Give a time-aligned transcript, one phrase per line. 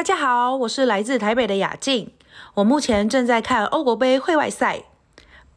[0.00, 2.14] 大家好，我是来自台北的雅静。
[2.54, 4.84] 我目前正在看欧国杯会外赛。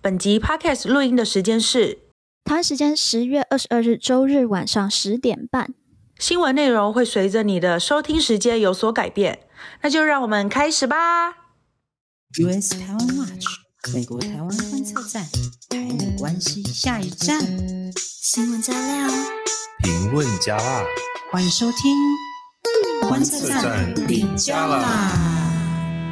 [0.02, 2.00] 本集 Podcast 录音的时间是
[2.44, 5.74] 台湾时间十月二十二日周日晚上十点半。
[6.20, 9.48] 新闻内容会随着你的收听时间有所改变，
[9.82, 11.30] 那就让我们开始吧。
[12.38, 13.46] US 台湾 Watch
[13.94, 15.24] 美国台湾观测站，
[15.70, 17.40] 台美关系下一站。
[17.96, 19.08] 新闻加料，
[19.86, 20.84] 评论加辣，
[21.32, 21.96] 欢迎收听。
[23.04, 25.12] 观测站底加啦！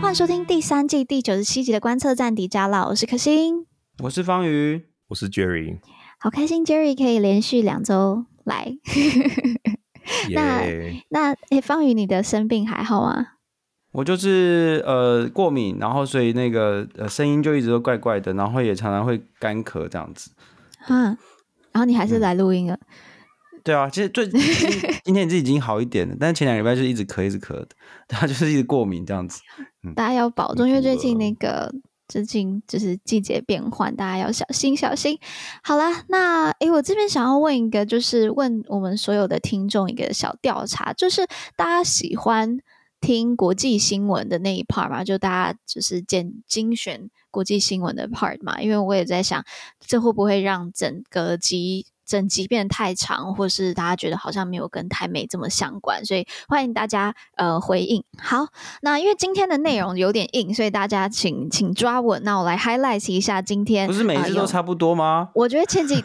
[0.02, 2.86] 欢迎收听第三季第九十七集的观测站底加啦！
[2.86, 3.66] 我是可心，
[4.00, 5.80] 我是方瑜，我是 Jerry。
[6.20, 8.74] 好开心，Jerry 可以连续两周来。
[10.34, 10.64] 那
[11.10, 13.26] 那诶，方瑜，你的生病还好吗？
[13.94, 20.32] 我就是呃过敏，然后所以那个呃声音就一直都怪怪的，然后也常常会干咳这样子。
[20.90, 21.18] 嗯，
[21.72, 22.74] 然后你还是来录音了。
[22.74, 22.80] 嗯
[23.64, 24.28] 对啊，其实最
[25.04, 27.68] 今天自己已经好一点了，但是前两个礼拜就一直咳，一直咳的，
[28.08, 29.42] 他就是一直过敏这样子。
[29.84, 31.74] 嗯、大家要保重，因为最近那个
[32.08, 35.18] 最近就是季节变换，大家要小心小心。
[35.64, 41.26] 好啦，那诶，我这边想要问一个，就是问我们所有的听众一个小调查，就是
[41.56, 42.60] 大家喜欢
[43.00, 45.04] 听国际新闻的那一 part 吗？
[45.04, 48.62] 就大家就是拣精选国际新闻的 part 嘛？
[48.62, 49.44] 因为我也在想，
[49.80, 58.04] 这会不会让整个集整集变太长，或是大家觉得好像没有跟台美这么相关，所以欢迎大家呃回应。
[58.18, 58.48] 好，
[58.82, 62.22] 那因为今天的内容有点硬，所以大家请请抓稳。
[62.26, 65.30] 那我来 highlight 一下今天，不是每次都差不多吗？
[65.30, 66.04] 呃、 我觉得前几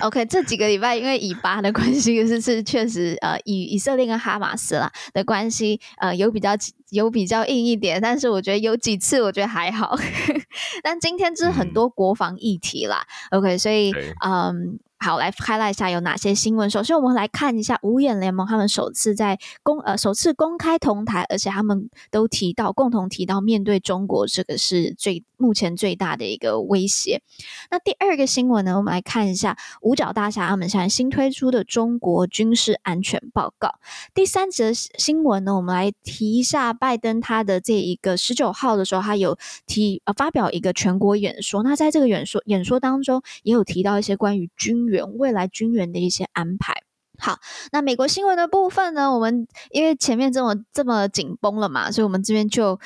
[0.00, 6.50] OK 这几个礼拜因为以巴的关系， 是是确实呃以以色列跟哈马斯啦的关系呃有比较
[6.90, 9.96] 有比较硬一点，但是我觉得有几次我觉得还好。
[10.84, 13.92] 但今天就是很多国防议题啦、嗯、，OK，所以
[14.24, 14.78] 嗯。
[15.00, 16.68] 好，来 highlight 一下有哪些新闻。
[16.68, 27.22] 首先，我们来看一下五眼联盟他们首次在公呃首次公开同台，而且他们都提到共同提到面对中国这个是最目前最大的一个威胁。
[27.70, 33.76] 那第二个新闻呢，我们来看一下五角大厦他们现在新推出的中国军事安全报告。
[34.14, 41.62] 第三则新闻呢，我们来提一下拜登他的这一个十九号的时候，他有提呃发表一个全国演说。
[41.62, 46.74] 那在这个演说演说当中，也有提到一些关于军援未来军援的一些安排。
[47.20, 47.38] 好，
[47.72, 52.78] 那美国新闻的部分呢，我们因为前面这么这么紧绷了嘛，所以我们这边就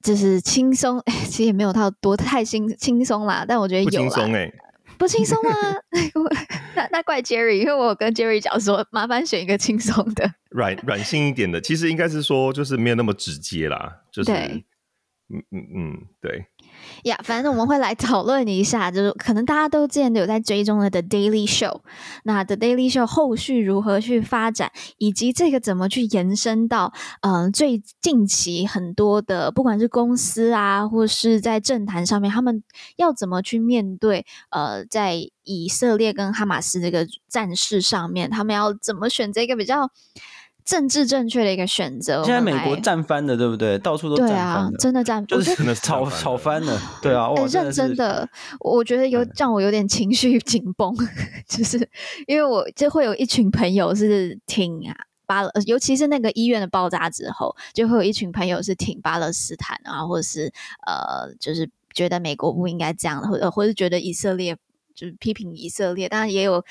[0.00, 4.52] 就是轻松， 其实也没有到多太轻轻松啦，但我觉得有啦，不轻松哎，
[4.96, 5.50] 不轻松吗？
[6.76, 14.62] 那那怪 Jerry，因为我跟 Jerry 讲说，麻烦选一个轻松的，软软性一点的，其实应该是说就是没有那么直接啦，就是嗯
[15.50, 16.46] 嗯嗯，对。
[17.04, 21.80] 呀反正我们会来讨论一下，就是可能大家都之前都有在追踪的 The Daily Show，
[22.24, 32.62] 那 The Daily Show 后续如何去发展，以及这个怎么去延伸到嗯、最近期很多的不管是公司啊，或是在政坛上面，他们
[32.96, 39.90] 要怎么去面对呃在以色列跟哈马斯这个战事上面，他们要怎么选择一个比较。
[40.64, 42.24] 政治正确的一个选择。
[42.24, 43.78] 现在美国战翻了，对不对？
[43.78, 44.70] 到处都战翻了。
[44.70, 46.80] 对啊，真的战，就是真的炒炒翻了。
[47.02, 48.26] 对啊，我认真的，
[48.60, 50.94] 我觉得有让我有点情绪紧绷，
[51.46, 51.76] 就是
[52.26, 60.50] 因为我就会有一群朋友是挺啊巴勒，尤其是那个医院的爆炸之后，就会有一群朋友是挺巴勒斯坦啊，或者是
[60.86, 64.56] 呃，就是觉得美国不应该这样，或者或是觉得以色列
[64.94, 66.64] 就是批评以色列，当然也有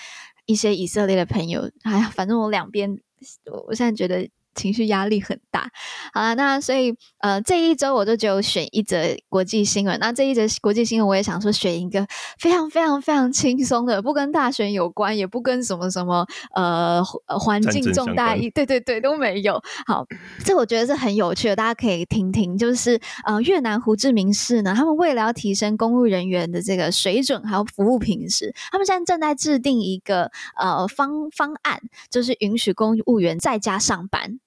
[0.48, 2.98] 一些以色列的朋友，哎呀，反正我两边。
[3.46, 5.70] 我我现在觉得情绪压力很大。
[6.14, 8.98] 好了，那所以呃这一周我就只有选一则
[9.30, 10.00] 国际新闻。
[10.00, 12.06] 那这一则国际新闻我也想说选一个
[12.38, 16.26] 非常非常非常轻松的，不跟大选有关，也不跟什么什么
[16.56, 19.62] 呃环境重大意，对对对都没有。
[19.86, 20.06] 好，
[20.44, 22.58] 这我觉得是很有趣的，大家可以听听。
[22.58, 34.40] 就是呃越南胡志明市呢，他们为了要提升公务人员的这个水准还有服务品质，他们现在正在制定一个呃方方案，就是允许公务员在家上班。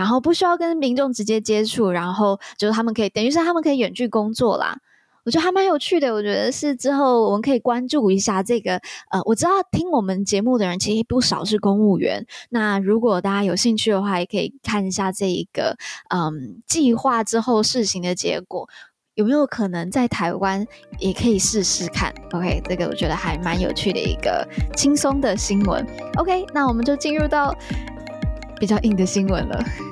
[0.00, 4.78] 然后不需要跟民众直接接触，然后就是他们可以等于是他们可以远距工作啦。
[5.26, 6.14] 我觉得还蛮有趣的。
[6.14, 8.80] 我觉得是之后我们可以关注一下这个。
[9.10, 12.24] 呃，我知道听我们节目的人其实不少是公务员。
[12.48, 15.76] 那如果大家有兴趣的话，也可以看一下这一个
[16.08, 18.66] 嗯计划之后试行的结果，
[19.12, 20.66] 有没有可能在台湾
[20.98, 22.10] 也可以试试看。
[22.32, 25.86] OK，这个我觉得还蛮有趣的一个轻松的新闻。
[26.16, 27.54] OK，那我们就进入到
[28.58, 29.89] 比较硬的新闻了。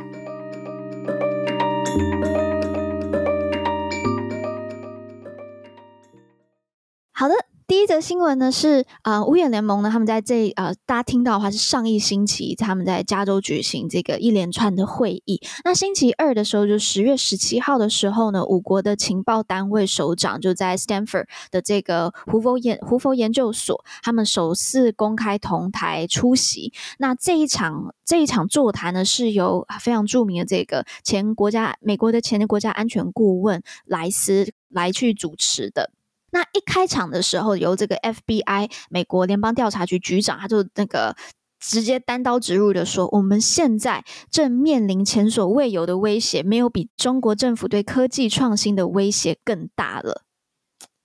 [7.13, 7.35] 好的，
[7.69, 15.39] 第一则新闻呢是啊，五眼联盟呢，他们在这呃，大家听到的话是上一星期他们在加州举行这个一连串的会议。
[15.67, 26.73] 那星期二的时候，就十月十七号的时候呢，五国的情报单位首长就在 Stanford 的这个胡佛研胡佛研究所，他们首次公开同台出席。
[26.99, 35.91] 那这一场这一场座谈呢，是由非常著名的这个前国家美国的前国家安全顾问莱斯来去主持的。
[36.31, 41.17] 那一开场的时候，由这个 FBI 美国联邦调查局局长，他就那个
[41.59, 50.25] 直接单刀直入的说：“我们现在正面临前所未有的威胁，没有比中国政府对科技创新的威胁更大了。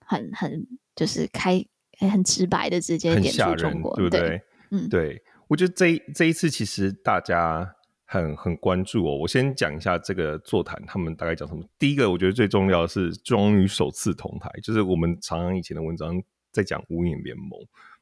[0.06, 1.66] 很”很很就是开
[2.00, 4.20] 很直白的直接点出中国，对不对？
[4.20, 4.42] 对
[4.72, 7.75] 嗯，对，我觉得这这一次其实大家。
[8.05, 11.63] 很很关注哦，我先讲一下这个座谈，他们大概讲什么。
[11.77, 16.21] 第一个，我觉得最重要的是终于首次同台，就是我们常常以前的文章
[16.51, 17.59] 在讲五眼联盟，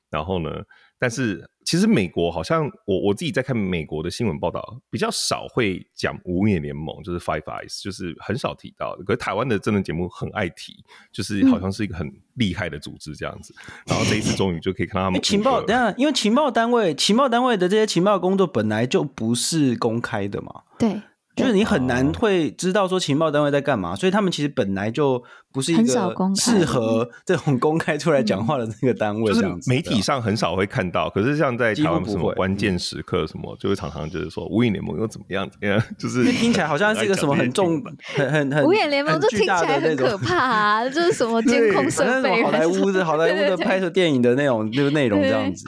[0.10, 0.64] 然后呢。
[1.02, 9.04] 但是其实美国好像我我自己在看美国的新闻报道，比较少会讲五眼联盟，就是 Five Eyes，就是很少提到的。
[9.04, 10.74] 可是台湾的政论节目很爱提，
[11.12, 13.52] 就是好像是一个很厉害的组织这样子。
[13.58, 20.62] 嗯、然后这一次终于就可以看到他们情报，等下因为情报单位情报单位的这些情报工作本来就不是公开的嘛。
[20.78, 21.02] 对。
[21.36, 25.24] 就是你很难会知道说情报单位在干嘛，所以他们其实本来就
[25.54, 31.10] 不是一个适合这种公开出来讲话的那个单位，就是媒体上很少会看到。
[31.10, 37.82] 可是像在台湾什么关键时刻什么，就会常常就是说无影联盟又怎么样怎么样， 就是听起来好像是一个什么很重
[38.16, 45.66] 很很很无眼联盟，就听起来很可怕啊， 就是什么监控设备，好莱坞的好莱坞的拍摄电影的那种那个内容这样子。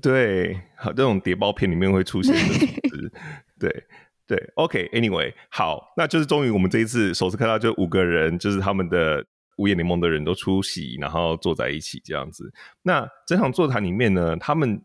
[0.00, 3.12] 对，好，这种谍报片里面会出现的组织，
[4.32, 4.52] 对。
[4.54, 9.22] ，OK，Anyway，好，那就是终于我们这一次首次看到，就五个人，就是他们的
[9.58, 12.50] 五眼联盟的人都出席，然后坐在一起这样子。
[12.80, 14.82] 那整场座谈里面呢，他们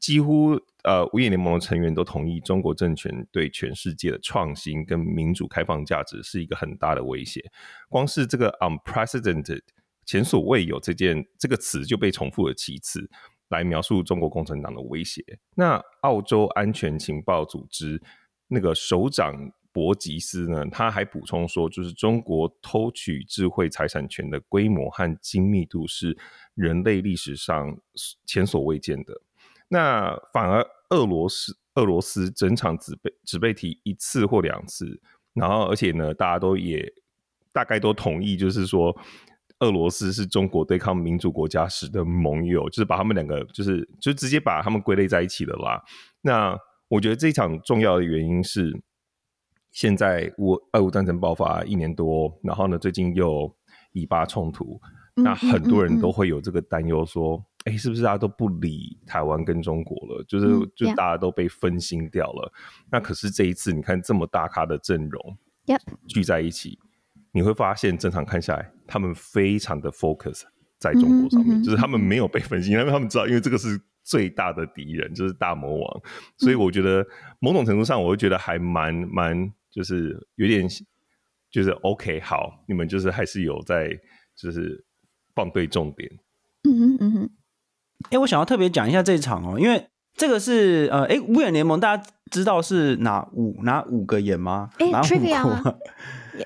[0.00, 7.44] 几乎呃五眼联盟的成员都同意，中国政权对全世界的创新跟民主开放价值是一个很大的威胁。
[7.90, 9.60] 光是这个 unprecedented
[10.06, 13.06] 前所未有这件这个词就被重复了七次，
[13.50, 15.22] 来描述中国共产党的威胁。
[15.54, 18.00] 那澳洲安全情报组织。
[18.48, 19.34] 那个首长
[19.72, 26.16] 博吉斯呢，他还补充说，就是中国偷取智慧财产权的规模和精密度是
[26.54, 27.76] 人类历史上
[28.24, 29.20] 前所未见的。
[29.68, 34.98] 那反而俄罗斯，俄罗斯整场只被只被提一次或两次，
[35.34, 36.90] 然后而且呢，大家都也
[37.52, 38.96] 大概都同意，就是说
[39.58, 45.82] 俄罗斯是中国对抗民主国家时的盟友，就是把他们两个就是就直接把他们归类在一起了啦。
[46.22, 46.56] 那
[46.88, 48.80] 我觉得这一场重要的原因是，
[49.72, 53.52] 现在乌俄乌战争爆发一年多，然后呢，最近又
[53.92, 54.80] 以巴冲突，
[55.16, 60.24] 那很多人都会有这个担忧，说，哎、嗯嗯嗯，是不是大家都不理台湾跟中国了？
[60.28, 60.46] 就是，
[60.76, 62.52] 就大家都被分心掉了。
[62.54, 65.38] 嗯、那可是这一次，你看这么大咖的阵容，
[66.06, 66.78] 聚在一起，
[67.32, 70.44] 你会发现，正常看下来，他们非常的 focus
[70.78, 73.80] 在中国上面，嗯嗯嗯、就是他们没有被分心，因为他们知道，因为这个是。
[74.06, 76.02] 最大的敌人就是大魔王，
[76.38, 77.04] 所以我觉得
[77.40, 80.64] 某种程度上，我会觉得还蛮蛮，就是有点，
[81.50, 83.90] 就是 OK，好，你们就是还是有在，
[84.36, 84.84] 就是
[85.34, 86.08] 放对重点。
[86.62, 87.30] 嗯哼嗯哼，
[88.04, 94.70] 哎、欸，我想要特别讲一下这一场哦，因为这个是呃，哎、欸，五眼联盟大家知道是哪五哪五个眼吗？
[94.78, 94.92] 哎、五
[95.64, 95.80] 个？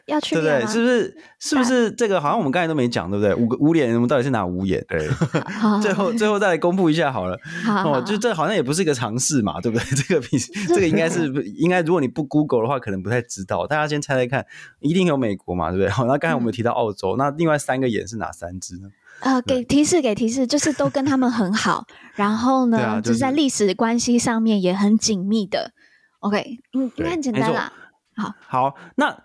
[0.06, 0.60] 要去对不对？
[0.66, 1.16] 是不是？
[1.38, 2.20] 是不是这个？
[2.20, 3.34] 好像我们刚才都没讲，对不对？
[3.34, 4.84] 五个五眼，我们到底是哪五眼？
[4.88, 5.08] 对，
[5.80, 7.38] 最后最后再来公布一下好了。
[7.64, 9.84] 好，哦，就这好像也不是一个尝试嘛，对不对？
[9.96, 13.66] 这个比这个应该是应该，如果你不 Google 的话，可能不太知道。
[13.66, 14.44] 大家先猜猜看，
[14.80, 15.88] 一定有美国嘛，对不对？
[15.88, 18.88] 好，那刚才我们提到澳洲，嗯、那另外三个眼是哪三只呢？
[19.20, 21.84] 呃，给提示，给提示，就是都跟他们很好，
[22.16, 25.72] 然后呢，啊就是、就是在历史关系上面也很紧密的。
[26.20, 27.72] OK，嗯，应该很简单啦。
[28.16, 29.16] 好，好，那。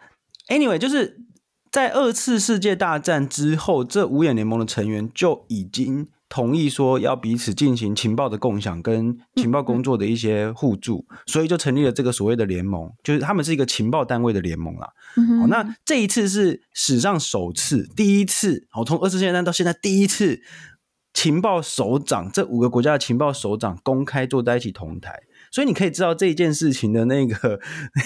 [0.47, 1.21] Anyway，就是
[1.71, 14.89] 在二次世界大战之后，这五眼联盟的成员就已经同意说要彼此进行情报的共享跟情报工作的一些互助，所以就成立了这个所谓的联盟，就是他们是一个情报单位的联盟啦。
[15.17, 20.41] 嗯哼，好，那这一次是史上首次，第一次，好，从二次世界大战到现在第一次，
[21.13, 25.21] 情报首长这五个国家的情报首长公开坐在一起同台。
[25.55, 27.57] 所以你可以知道这一件事情的那个、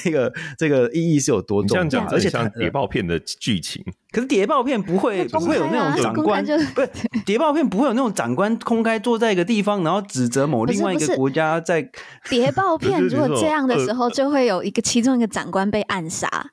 [0.06, 3.84] 那个、这个意义是有多重要，这样讲，而且像谍报片的剧情。
[4.12, 6.90] 可是谍报片不会不会有那种长官，不是
[7.26, 11.90] 谍报片不会有那种长官公开坐在一个地方，然后指责某另外一个国家在。
[12.30, 16.52] 谍报片如果这样的时候，就会有一个其中一个长官被暗杀。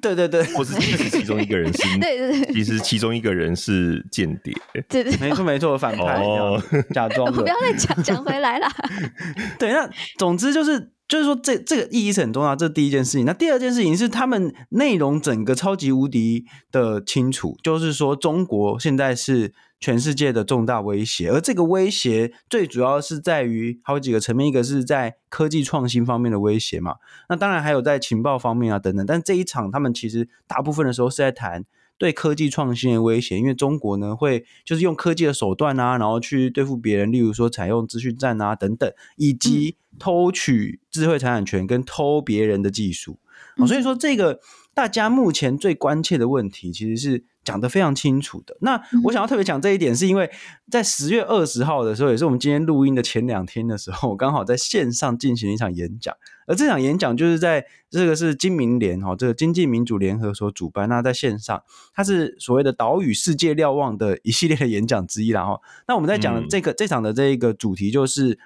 [0.00, 4.54] 对对对，或是其实其中一个人是， 对对对，其实其中一个人是间谍，
[4.88, 6.60] 对对，没错没错，反派哦，
[6.92, 7.32] 假装的。
[7.42, 8.66] 不要再讲讲回来了。
[9.58, 10.90] 对，那总之就是。
[11.06, 13.26] 就是说这，这这个意义是很重要，这是第一件事情。
[13.26, 19.52] 那第二件事情是，他们内容整个超级无敌的清楚，就是说，中国现在是
[19.84, 26.94] 全世界的重大威胁，而这个威胁最主要是在于好几个层面，一个是在科技创新方面的威胁嘛，
[27.28, 29.04] 那当然还有在情报方面啊等等。
[29.04, 31.66] 但这一场，他们其实大部分的时候是在谈。
[31.96, 43.20] 对科技创新的威胁，因为中国呢会就是用科技的手段啊，然后去对付别人，例如说采用资讯战啊等等，以及偷取智慧财产权跟偷别人的技术。
[43.58, 44.40] 哦，所以说这个
[44.74, 47.24] 大家目前最关切的问题，其实是。
[47.44, 48.56] 讲得非常清楚的。
[48.60, 50.30] 那我想要特别讲这一点，是因为
[50.70, 56.14] 在十月二十号的时候，也是我们今天录音的前两天的时候，我刚好在线上进行了一场演讲。
[56.46, 60.88] 而这场演讲就是在这个是金明联哈，这个经济民主联合所主办。
[60.88, 61.62] 那在线上，
[61.94, 65.28] 它是所谓的岛屿世界瞭望的一系列的演讲之一。
[65.28, 68.38] 然后，那我们在讲这个、嗯、这场的这一个主题，就是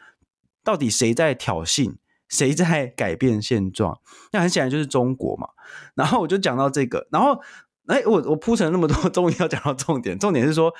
[0.62, 1.96] 到底谁在挑衅，
[2.28, 3.98] 谁在改变现状？
[4.32, 5.48] 那很显然就是中国嘛。
[5.96, 7.40] 然后我就讲到这个，然后。
[7.88, 10.18] 哎，我我铺陈那么多，终于要讲到重点。
[10.18, 10.72] 重点是说，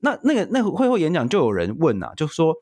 [0.00, 2.54] 那那个那个会后演讲就有人问啊，就说，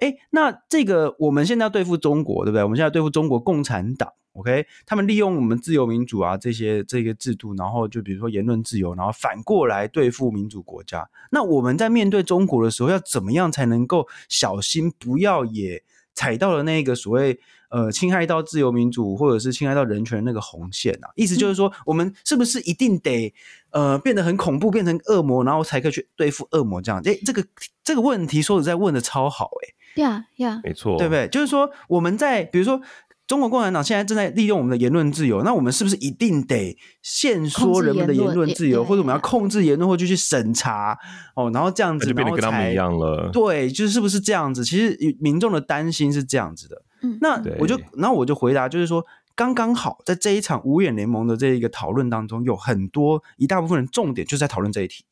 [0.00, 2.62] 哎，那这个我们现在要对付中国，对不对？
[2.62, 4.66] 我们现在要对付中国共产党，OK？
[4.84, 11.08] 他们利用我们自由民主啊这些这个制度，然后就比如说言论自由，然后反过来对付民主国家。
[11.32, 15.82] 那我们在面对中国的时候，要怎么样才能够小心，不要也
[16.14, 17.40] 踩到了那个所谓？
[17.70, 23.34] 呃，侵害到自由民主或者是侵害到人权那个红线啊，意思就是说，我们是不是一定得
[23.70, 27.00] 呃变得很恐怖，变成恶魔，然后才可以去对付恶魔这样？
[27.04, 27.44] 诶，这个
[27.84, 30.02] 这个问题说实在问的超好诶。
[30.02, 31.28] 呀呀，没错，对不对？
[31.28, 32.80] 就是说我们在比如说
[33.26, 40.96] 中国共产党现在正在利用我们的言论自由，那我们是不是一定得限缩人们的言论自由，或者我们要控制言论，或者去审查
[41.36, 43.28] 哦，然后这样子，就变得跟他们一样了。
[43.30, 44.64] 对，就是是不是这样子？
[44.64, 46.82] 其实民众的担心是这样子的。
[47.00, 55.04] 嗯，那我就，然后我就回答，就是说，刚刚好在这一场五眼联盟的这一个讨论当中，有很多一大部分人重点就是在讨论这一题。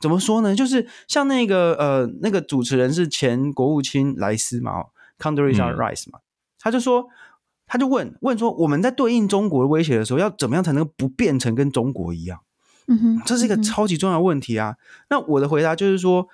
[0.00, 0.54] 怎么说呢？
[0.54, 4.84] 就是像那个呃，那个主持人是前国务卿莱斯嘛
[5.18, 6.24] ，Condoleezza Rice 嘛，嗯、
[6.58, 7.08] 他就说，
[7.66, 12.40] 他就问问说，我们在对应中国的威胁的时候，要怎么样才能不变成跟中国一样？
[12.86, 14.76] 嗯哼，这是一个超级重要的问题啊。
[15.10, 16.28] 那我的回答就是说。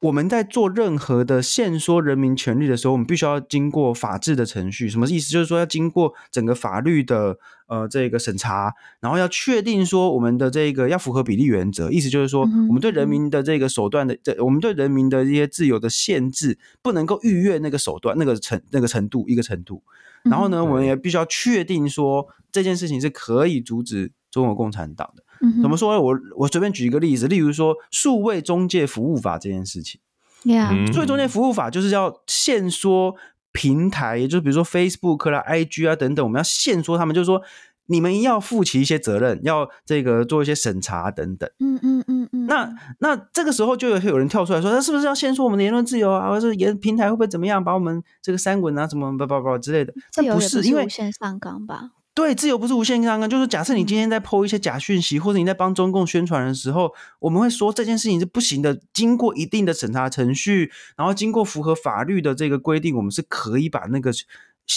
[0.00, 4.90] 我们在做任何的限缩人民权利的时候，我们必须要经过法治的程序。
[4.90, 5.30] 什么意思？
[5.30, 11.90] 就是说要经过整个法律的呃这个审查，然后要确定说我们的这个要符合比例原则。
[11.90, 19.82] 意思就是说，我们对人民的这个手段的，这我们对人民的一些自由的限制，不能够逾越那个手段那个程那个程度一个程度。
[20.24, 25.22] 然后呢，我们也必须要确定说这件事情是可以阻止中国共产党的。
[25.62, 26.00] 怎么说呢？
[26.00, 30.00] 我我随便举一个例子，例如说数位中介服务法这件事情。
[30.44, 30.92] Yeah.
[30.92, 33.16] 数位中介服务法就是要限缩
[33.52, 37.42] 平台，也就是比如说 Facebook 啦、IG 啊等等，我们要限缩他们，就是说
[37.86, 41.50] 你们要负起一些责任，要这个做一些审查等等。
[41.58, 42.46] 嗯嗯嗯嗯。
[42.46, 46.28] 那那这个时候就有有人跳出来说，那是不是要限缩我们的言论自由啊？
[46.28, 49.92] 或者是言平台会不会怎么样，把我们这个三文啊什么叭叭叭之类的？
[50.12, 51.90] 这不是因为无限上纲吧？
[52.16, 58.80] 对，自由不是无限上纲，就是假设你今天在 po 一些假讯息，或者你在帮中共宣传的时候，我们会说这件事情是不行的。
[58.94, 64.10] 经过一定的审查程序，然后经过符合法律的这个规定，我们是可以把那个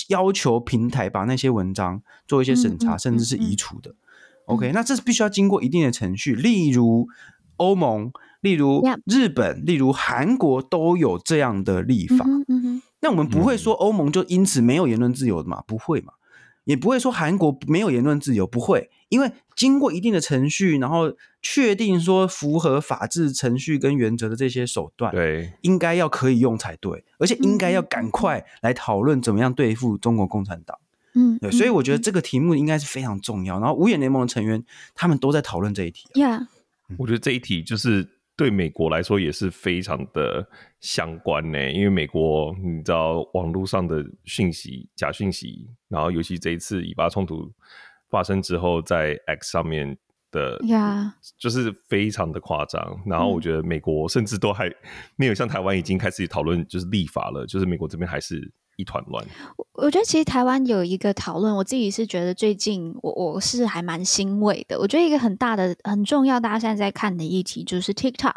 [0.10, 3.96] 要求平台把那些文章做一些审查，甚至是移除的。
[4.48, 6.36] OK，那这是必须要经过一定的程序。
[6.36, 7.08] 例如
[7.56, 12.26] 欧盟，例如日本，例如韩国都有这样的立法。
[13.00, 15.64] 那我们不会说欧盟就因此没有言论自由的嘛？
[15.66, 16.12] 不会嘛？
[16.70, 21.12] 也不会说韩国没有言论自由，不会，因为经过一定的程序，然后
[21.42, 30.78] 确定说符合法治程序跟原则的这些手段，对，应该要可以用才对，而且应该要赶快来讨论怎么样对付中国共产党。
[31.16, 33.60] 嗯，对，所以我觉得这个题目应该是非常重要。
[33.60, 36.08] 然后五眼联盟的成员他们都在讨论这一题。
[36.14, 36.46] Yeah，
[37.00, 38.08] 我觉得这一题就是。
[38.40, 40.48] 对美国来说也是非常的
[40.80, 47.52] 相关呢，因为美国你知道网络上的讯息、假讯息，然后尤其这一次以巴冲突
[48.10, 49.98] 发生之后，在 X 上面
[50.32, 53.04] 的，呀，就是非常的夸张。
[53.06, 54.74] 然后我觉得美国甚至都还
[55.18, 58.50] 没有像台湾已经开始讨论就是立法了，就是美国这边还是。
[58.80, 59.26] 一团乱。
[59.58, 64.80] 我我觉得其实台湾有一个讨论，我自己是觉得最近我我是还蛮欣慰的。
[64.80, 68.36] 我觉得一个很大的很重要，大家现在在看的议题就是 TikTok。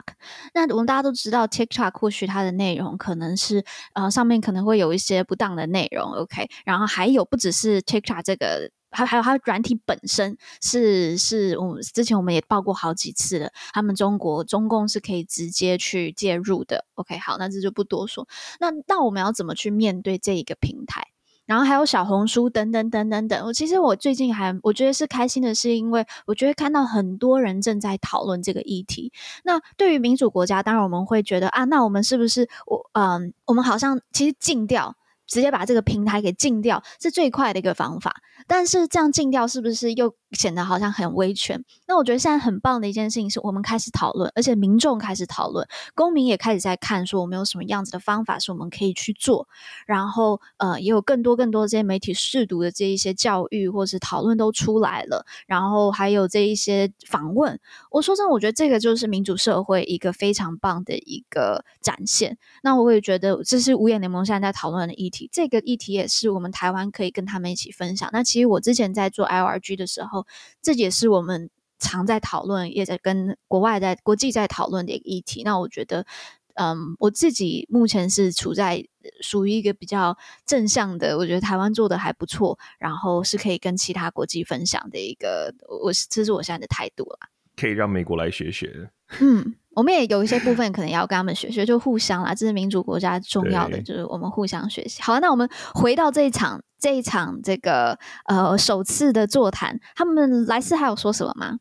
[0.52, 6.48] 那我们大家都知道，TikTok 或许它的内容可能是呃上面可能会有一些不当的内容，OK。
[6.64, 16.84] 然后还有不只是 TikTok 这个还还有它软体本身是是我们之前我们也报过好几次了，他们中国中共是可以直接去介入的。
[16.94, 18.28] OK，好，那这就不多说。
[18.60, 21.08] 那那我们要怎么去面对这一个平台？
[21.44, 23.44] 然后还有小红书等等等等等。
[23.44, 29.12] 我其实我最近还我觉得是开心的，是因为我觉得看到很多人正在讨论这个议题。
[29.42, 34.96] 那对于民主国家，当然我们会觉得啊，那我们是不是我嗯，我们好像其实禁掉。
[35.26, 41.64] 直接把这个平台给禁掉是最快的一个方法，但是这样禁掉是不是又显得好像很威权？
[41.86, 49.48] 那我觉得现在很棒的一件事情是我们开始讨论，而且民众开始讨论，公民也开始在看，说我们有什么样子的方法是我们可以去做，
[49.86, 57.58] 然后呃，也有更多更多这些媒体试读的这一些教育或是讨论都出来了，然后还有这一些访问。
[57.90, 62.38] 我说真的，我觉得这个就是民主社会一个非常棒的一个展现。
[62.62, 68.08] 那我也觉得这是五眼联盟现在在讨论的议这个议题也是我们台湾可以跟他们一起分享。
[68.12, 70.26] 那其实我之前在做 LRG 的时候，
[70.60, 75.42] 这也是我们常在讨论，也在跟国外在国际在讨论的一个议题。
[75.42, 76.06] 那我觉得，
[76.54, 78.84] 嗯，我自己目前是处在
[79.20, 80.16] 属于一个比较
[80.46, 87.18] 正向的，我觉得台湾做的还不错，然后是可以跟其他国际分享的一个，我是这是我现在的态度了。
[87.56, 88.90] 可以让美国来学学。
[89.20, 89.54] 嗯。
[89.74, 95.00] 我们也有一些部分可能要跟他们学学，就互相啦，这是民主国家重要的，就是我们互相学习。
[95.00, 101.58] 好，那我们回到这一场，这一场这个呃首次的座谈，他们莱斯还有说什么吗？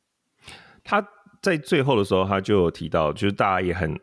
[0.83, 1.01] 他
[1.41, 3.97] 在最后的时候，他就有提到，就是大家也很，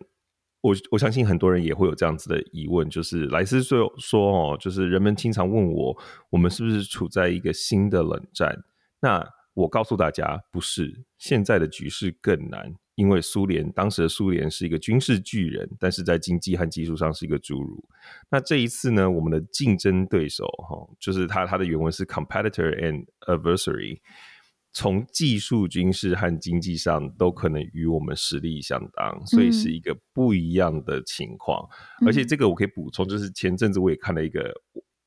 [0.63, 5.95] 我我相信很多人也会有这样子的疑问，就是莱斯说说哦，就是人们经常问我，
[6.31, 8.57] 我们是不是处在一个新的冷战？
[9.01, 12.73] 那我告诉大家，不是，现在的局势更难。
[12.99, 17.81] 因为苏联当时的苏联是一个军事巨人，但是在经济和技术上是一个侏儒。
[18.29, 24.01] 那这一次呢，我们的竞争对手哈，就是他他的原文是 competitor and adversary，
[24.73, 31.65] 从技术、军事和经济上都可能与我们实力相当，所以是一个不一样的情况。
[32.03, 34.53] 嗯、而且这个我可以补充，就是前阵子我也看了一个。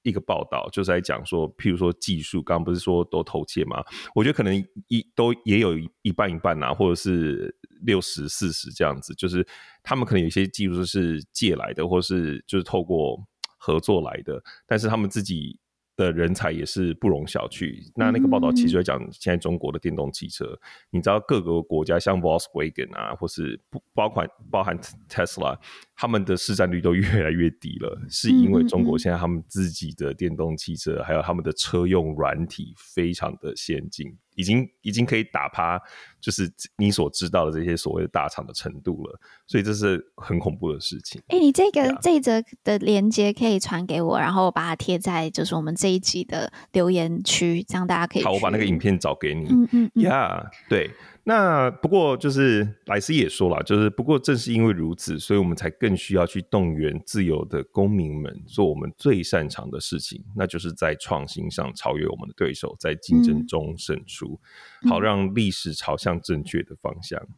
[0.03, 3.83] 一个报道就是在讲说，譬如说技术，刚刚不是说都偷窃吗？
[4.15, 4.51] 我觉得可能
[4.87, 9.45] 一都也有一半一半啊，或者是六十四十这样子，就是
[9.83, 13.21] 他们可能有些技术是借来的，或是就是透过
[13.57, 15.59] 合作来的，但是他们自己。
[15.97, 17.77] 的人才也是不容小觑。
[17.95, 20.57] 那那个报道其实就讲现在中国的电动汽车，
[20.89, 24.75] 你知道各个国家像 Volkswagen 啊，或是不包括包含
[25.07, 25.59] Tesla，
[26.01, 34.17] 他们的市占率都越来越低了， 是因为中国现在他们自己的电动汽车还有他们的车用软体非常的先进。
[34.35, 35.79] 已经已经可以打趴，
[36.19, 41.21] 就是你所知道的这些所谓的大厂的程度了，所以这是很恐怖的事情。
[41.27, 48.23] 哎、欸，你这个、啊、这一则的连接可以传给我，然后我把它贴在就是我们这一集的留言区，这样大家可以。
[48.23, 49.49] 好，我把那个影片找给你。
[49.49, 50.03] 嗯嗯嗯。
[50.03, 50.89] 呀、yeah，对。
[51.23, 64.39] 那不过就是莱斯也说了，就是不过正是因为如此，所以我们才更需要去动员自由的公民们做我们最擅长的事情，那就是在创新上超越我们的对手，在竞争中胜出，
[64.83, 67.19] 嗯、好让历史朝向正确的方向。
[67.19, 67.35] 嗯，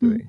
[0.00, 0.26] 对。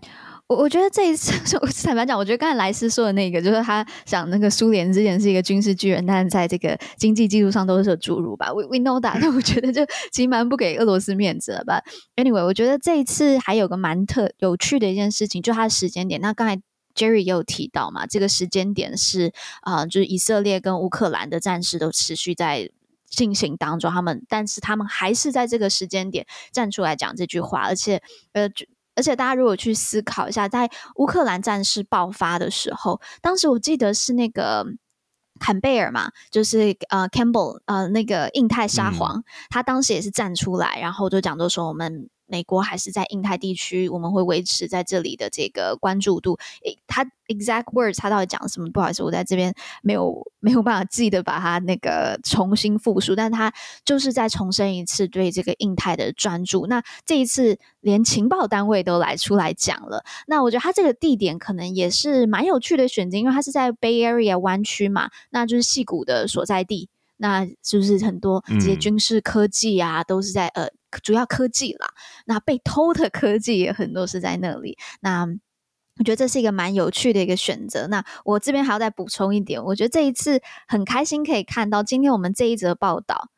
[0.49, 8.53] 我我觉得这一次， 我坦白讲，我觉得刚才莱斯说的那个，就是他讲那个苏联之前是一个军事巨人，但是在这个经济基础上都是个侏儒吧。
[8.53, 11.83] We we know that，但我觉得就其实蛮不给俄罗斯面子了吧。
[12.15, 16.21] Anyway，我觉得这一次还有个蛮特有趣的一件事情，就它的时间点。
[16.21, 16.61] 那刚才
[16.95, 22.71] Jerry 也有提到嘛，这个时间点是啊、呃，就是以色列跟乌克兰的战事都持续在
[23.09, 28.47] 进行当中，他们但是他们还是在这个时间点站出来讲这句话，而且呃。
[28.97, 34.65] 而且大家如果去思考一下，在乌克兰战事爆发的时候，当时我记得是那个
[35.39, 42.09] 坎贝尔嘛，就是呃 Campbell 呃那个印太沙皇，嗯，他当时也是站出来，然后就讲就说我们。
[42.27, 46.37] 美国还是在印太地区，我们会维持在这里的这个关注度。
[46.63, 48.69] 诶，他 exact words 他到底讲什么？
[48.71, 53.15] 不好意思，我在这边没有没有办法记得把它那个重新复述。
[53.15, 56.67] 但他就是再重申一次对这个印太的专注。
[56.67, 60.03] 那这一次连情报单位都来出来讲了。
[60.27, 66.89] 那我觉得他这个地点可能也是蛮有趣的选择，因为它是在 Bay Area 湾区嘛，那就是戏谷的所在地。
[67.19, 70.71] 那是不是很多这些军事科技啊，都是在、嗯、呃
[71.03, 71.87] 主要科技啦？
[72.25, 74.77] 那被偷的科技也很多是在那里。
[75.01, 75.27] 那
[75.99, 77.87] 我觉得这是一个蛮有趣的一个选择。
[77.87, 83.29] 那我这边还要再补充一点，我觉得这一次很开心可以看到，今天我们这一则报道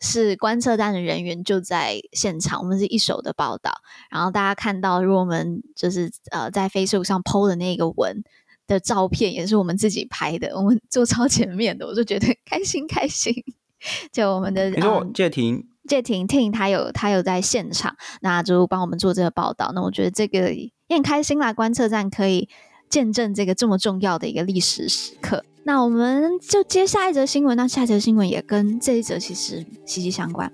[0.00, 3.80] 是观测站的人员就在现场，我们是一手的报道。
[4.10, 8.22] 然后大家看到，如果我们就是呃在 Facebook 上 PO 的那个文。
[8.68, 13.32] 的照片也是我们自己拍的，我们坐超前面的，我就觉得开 心开心。
[14.12, 19.72] 就我们的，你说谢霆谢婷婷她有她有在现场，那就帮我们做这个报道。
[19.74, 22.48] 那我觉得这个也很开心啦，观测站可以
[22.88, 25.44] 见证这个这么重要的一个历史时刻。
[25.64, 30.50] 那我们就接下一则新闻，那下一则新闻也跟这一则其实息息相关。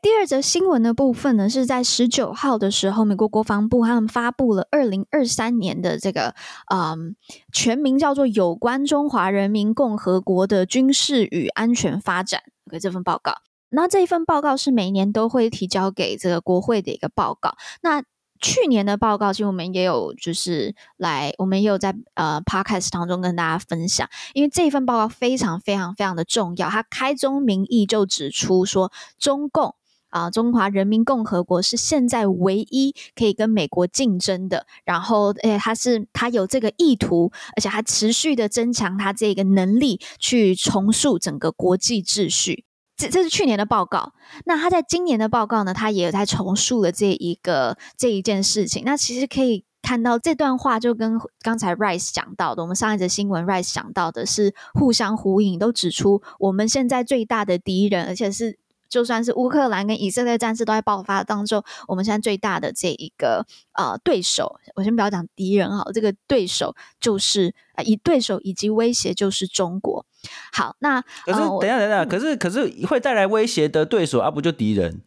[0.00, 6.34] 第二则新闻的部分呢，是在十九号的时候，美国国防部他们发布了二零二三年的这个，
[6.72, 7.14] 嗯，
[7.52, 13.34] 全名叫做《有关中华人民共和国的军事与安全发展》OK 这份报告。
[13.68, 17.56] 那这一份报告是每年都会提交给这个国会的一个报告。
[17.82, 18.02] 那
[18.40, 29.76] 去年的报告，其实我们也有就是来，我们也有在呃 Podcast 当中跟大家分享，因为这一份报告非常非常非常的重要，它开宗明义就指出说，中共
[30.12, 42.66] 啊、中华人民共和国是现在唯一可以跟美国竞争的，然后诶，它是它有这个意图，而且还持续的增强它这个能力，去重塑整个国际秩序。
[42.94, 44.12] 这这是去年的报告，
[44.44, 48.82] 那他在今年的报告呢，他也有在重塑了这一个这一件事情。
[48.84, 58.58] 那其实可以看到这段话就跟刚才 Rice 讲到的，我们上一则新闻 Rice 讲到的是互相呼应，都指出我们现在最大的敌人，而且是。
[58.92, 70.04] 就算是乌克兰跟以色列战事都在爆发当中，我们现在最大的这一个呃对手，我先不要讲敌人哈，这个对手就是呃以对手以及威胁就是中国。
[70.52, 75.00] 好，那可是等一下等一下，可是可是会带来威胁的对手啊，不就敌人？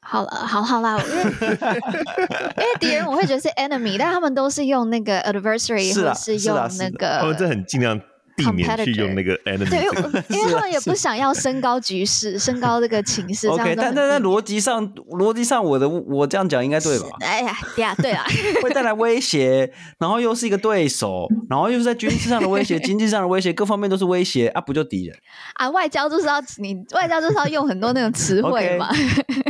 [0.00, 7.98] 好了，好好啦，因为因为敌人我会觉得是 enemy，但他们都是用那个 adversary，是啊，或是用那个，他们这很尽量。
[8.36, 9.82] 避免去用那个 enemy，对，
[10.28, 13.48] 因为他们也不想要升高局势，升高这个情势。
[13.48, 17.06] OK，但但在逻辑上，逻辑上我的我这样讲应该对吧？
[17.20, 18.24] 哎呀，对呀，对啊，
[18.62, 25.16] 会带来威胁，然后又是一个对手，然后又是在军事上的威胁、 经济上的威胁，各方面都是威胁啊，不就敌人
[25.54, 25.70] 啊？
[25.70, 28.88] 外交就是要你外交就是要用很多那种词汇嘛。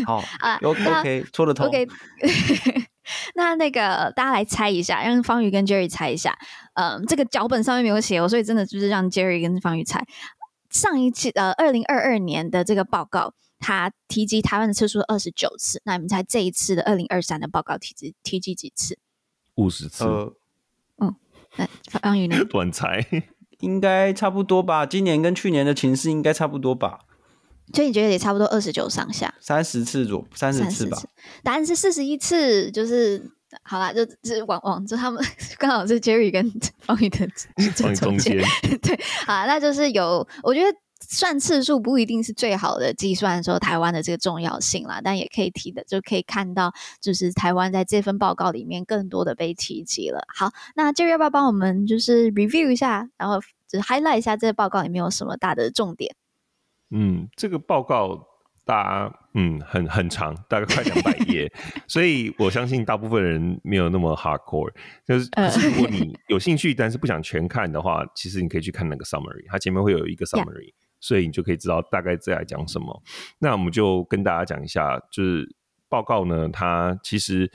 [0.06, 1.66] 好啊，OK，说得通。
[1.66, 1.86] OK。
[3.34, 6.38] 那那个大家来猜一下，让方宇跟 Jerry 猜一下。
[6.74, 10.04] 嗯，这个脚本上面没有写哦，所以真的就是让 Jerry 跟方宇猜。
[10.70, 15.80] 上一期呃，二零二二年的这个报告，他提及台湾的次数二十九次。
[15.84, 18.98] 那你们猜这一次的二零二三的报告提及提及几次？
[19.54, 20.04] 五十次。
[20.04, 20.36] 呃、
[20.98, 21.14] 嗯，
[21.56, 21.66] 那
[22.00, 22.44] 方宇呢？
[22.44, 23.06] 短猜，
[23.60, 24.84] 应该差不多吧。
[24.84, 27.05] 今年跟去年的情势应该差不多吧。
[27.72, 30.96] 所以你觉得也差不多二十九上下，三十次左三十次吧？
[31.42, 33.22] 答案是四十一次，就是
[33.62, 35.22] 好啦，就就是往往就他们
[35.58, 36.50] 刚好是 Jerry 跟
[36.80, 37.26] 方宇的
[37.74, 38.38] 中 中间，
[38.82, 38.94] 对
[39.26, 40.68] 啊，那就是有我觉得
[41.08, 50.24] 算次数不一定是最好的计算说台湾的这个重要性啦，但也可以提的就可以看到，就是台湾在这份报告里面更多的被提及了。
[50.34, 56.14] 好，那 Jerry 要不要帮我们就是 review 一下，然后就是 highlight 一下这个报告里面有什么大的重点？
[56.90, 58.26] 嗯，这个报告
[58.64, 61.52] 大家嗯很很长，大概快两百页，
[61.86, 64.72] 所以我相信大部分人没有那么 hardcore。
[65.06, 70.74] 就是，可是如果你有兴趣，但是不想全看的话，其实你可以去看那个 summary，它前面会有一个 summary，Yeah.
[71.00, 73.02] 所以你就可以知道大概在讲什么。
[73.38, 75.56] 那我们就跟大家讲一下，就是
[75.88, 77.50] 报告呢，它其实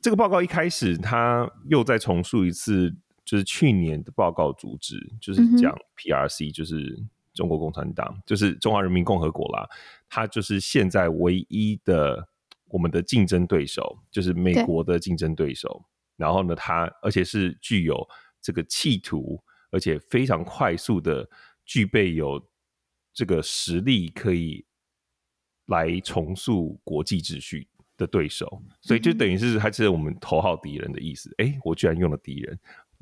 [0.00, 2.94] 这个报告一开始它又再重述一次，
[3.24, 7.04] 就是去年的报告主旨，就是讲 PRC，就是。
[7.32, 9.68] 中国共产党就是中华人民共和国啦，
[10.08, 12.28] 它就是现在唯一的
[12.66, 15.68] 我们的竞争对手，就是美国的竞争对手。
[15.68, 18.06] 对然后呢，它而且是具有
[18.42, 21.28] 这个企图，而且非常快速的
[21.64, 22.44] 具备有
[23.12, 24.66] 这个实力，可以
[25.66, 27.66] 来重塑国际秩序
[27.96, 28.62] 的对手。
[28.82, 31.32] 所以就等于是还是我们头号敌人的意思。
[31.38, 32.58] 哎、嗯，我居然用了敌人，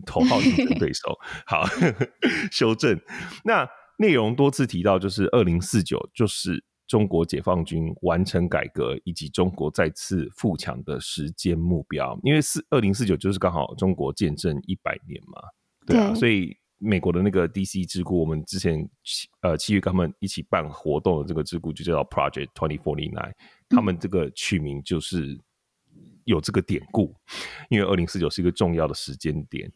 [0.06, 1.18] 头号竞争对手。
[1.46, 1.64] 好，
[2.52, 3.00] 修正
[3.42, 3.68] 那。
[4.00, 12.16] 内容多次提到，就是二零四九，就是中国解放军完成改革以及中国再次富强的时间目标。
[12.22, 15.42] 因为四二零四九就是刚好中国建政一百年嘛，
[15.84, 23.32] 对啊，对，所以美国的那个 DC 智库，我们之前七呃七月跟他们一起办活动的这个智库就叫 Project Twenty Forty Nine，
[23.68, 25.36] 他们这个取名就是
[26.22, 27.12] 有这个典故，
[27.68, 29.68] 因为二零四九是一个重要的时间点。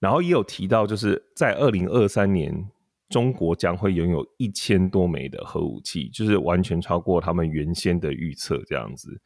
[0.00, 2.66] 然后也有提到，就是在二零二三年。
[3.08, 9.20] 中国将会拥有一千多枚的核武器，就是完全超过他们原先的预测这样子。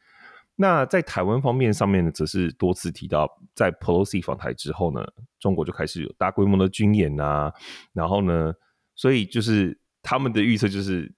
[0.55, 5.03] 那在台湾方面上面呢，则是多次提到，在 Pelosi 访台之后呢，
[5.39, 7.51] 中国就开始有大规模的军演啊，
[7.91, 8.53] 然后呢，
[8.95, 11.11] 所以就是他们的预测就是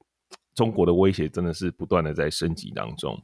[0.53, 3.21] 中国的威胁真的是不断的在升级当中。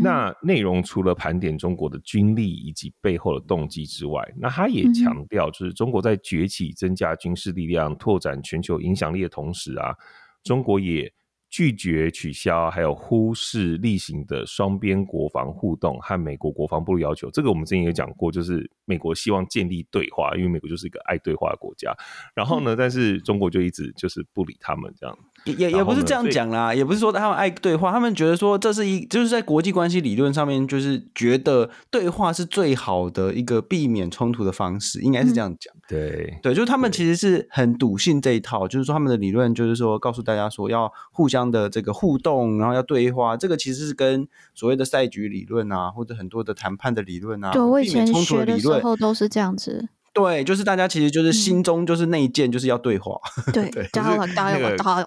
[0.00, 9.94] 那内容除了盘点中国的军力以及背后的动机之外，那他也强调，就是中国在崛起、增加军事力量、拓展全球影响力的同时啊，
[10.42, 11.12] 中国也。
[11.54, 21.94] 拒绝取消，还有忽视例行的双边国防互动和美国国防部的要求，这个我们之前也讲过，就是美国希望建立对话，因为美国就是一个爱对话的国家。
[22.34, 25.14] 然后呢，但是中国就一直就是不理他们这样。
[25.44, 35.74] 也也也不是这样讲啦，也不是说他们爱对话，他们觉得说这是一就是在国际关系理论上面，就是觉得对话是最好的一个避免冲突的方式，应该是这样讲。
[35.88, 49.88] 对对，就是他们其实是很笃信这一套，就是说他们的理论就是说告诉大家说要互相的这个互动，然后要对话，这个其实是跟所谓的赛局理论啊，或者很多的谈判的理论啊，对，我以前冲突的理论学的时候都是这样子。
[50.14, 53.18] 对，就是大家其实就是心中就是内建，就是要对话。
[53.46, 55.06] 嗯、对，加油加油加油！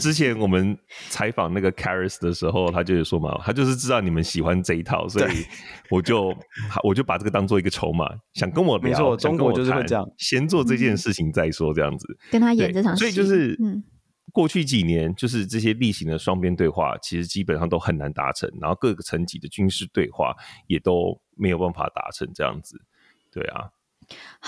[0.00, 0.76] 之前我们
[1.10, 5.44] 采访那个 Caris 的时候，他就是说嘛，他就是知道你们喜欢这一套，所以
[5.90, 6.34] 我就
[6.82, 8.88] 我就把这个当做一个筹码，想跟我聊。
[8.88, 12.18] 没错，中国就是会这样，先做这件事情再说，这样子。
[12.30, 13.00] 跟他演这场戏。
[13.00, 13.84] 所以就是，嗯，
[14.32, 20.34] 过去几年就是这些例行的双边对话，其实基本上都很难达成，然后各个层级的军事对话
[20.66, 22.80] 也都没有办法达成这样子。
[23.30, 23.68] 对啊。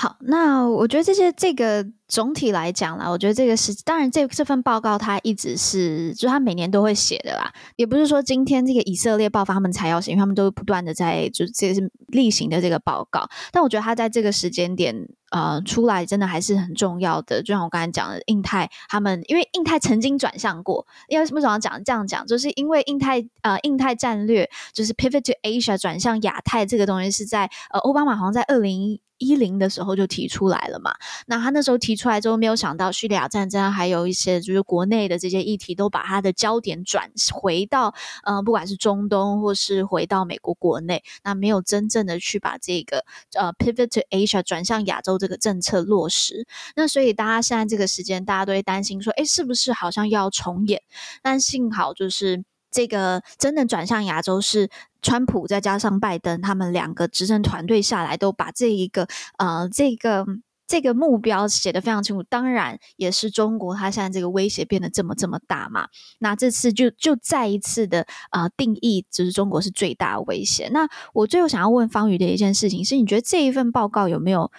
[0.01, 14.95] 好，那我觉得这些这个总体来讲啦，我觉得这个是当然这这份报告它一直是，就他每年都会写的啦，也不是说今天这个以色列爆发他们才要写，因为他们都不断的在就是这是例行的这个报告，但我觉得他在这个时间点
[15.33, 30.95] 呃出来真的还是很重要的，就像我刚才讲的，印太他们因为印太曾经转向过，因为什么要讲这样讲，就是因为印太呃印太战略就是 pivot to Asia 转向亚太这个东西是在呃奥巴马好像在二零一零的时候就提出来了嘛，
[31.27, 46.47] 那他那时候提出来之后，没有想到叙利亚战争还有一些就是国内的这些议题，都把他的焦点转回到，呃，不管是中东或是回到美国国内，那没有真正的去把这个呃 pivot to Asia 转向亚洲这个政策落实。
[46.77, 50.83] 那所以大家现在这个时间，大家都会担心说，哎，是不是好像要重演？
[51.23, 52.45] 但幸好就是。
[52.71, 54.69] 这个真的转向亚洲是
[55.01, 59.07] 川普再加上拜登，他们两个执政团队下来都把这一个
[59.39, 60.27] 呃这个
[60.67, 62.23] 这个目标写得非常清楚。
[62.23, 65.89] 当然也是中国，他现在这个威胁变得这么这么大嘛。
[66.19, 70.69] 那这次就就再一次的呃定义，就是中国是最大的威胁。
[70.69, 74.51] 那我最后想要问方宇的一件事情是，你觉得这一份报告有没有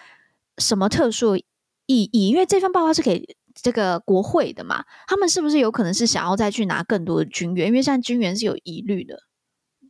[0.57, 1.43] 什么特殊意
[1.85, 2.29] 义？
[2.29, 3.37] 因为这份报告是给。
[3.61, 7.67] 这个国会的嘛，他们是不是有可能是想要再去拿更多的军援？
[7.67, 9.23] 因为现在军援是有疑虑的。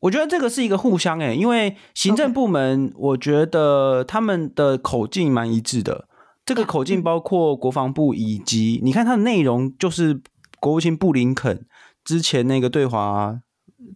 [0.02, 6.08] 我觉得这个是一个互相诶、欸，因为行政部门，我觉得他们的口径蛮一致的。
[6.46, 10.22] 这个口径包括国防部以及你看它的内容，就是
[10.60, 11.66] 国务卿布林肯
[12.04, 13.42] 之前那个对华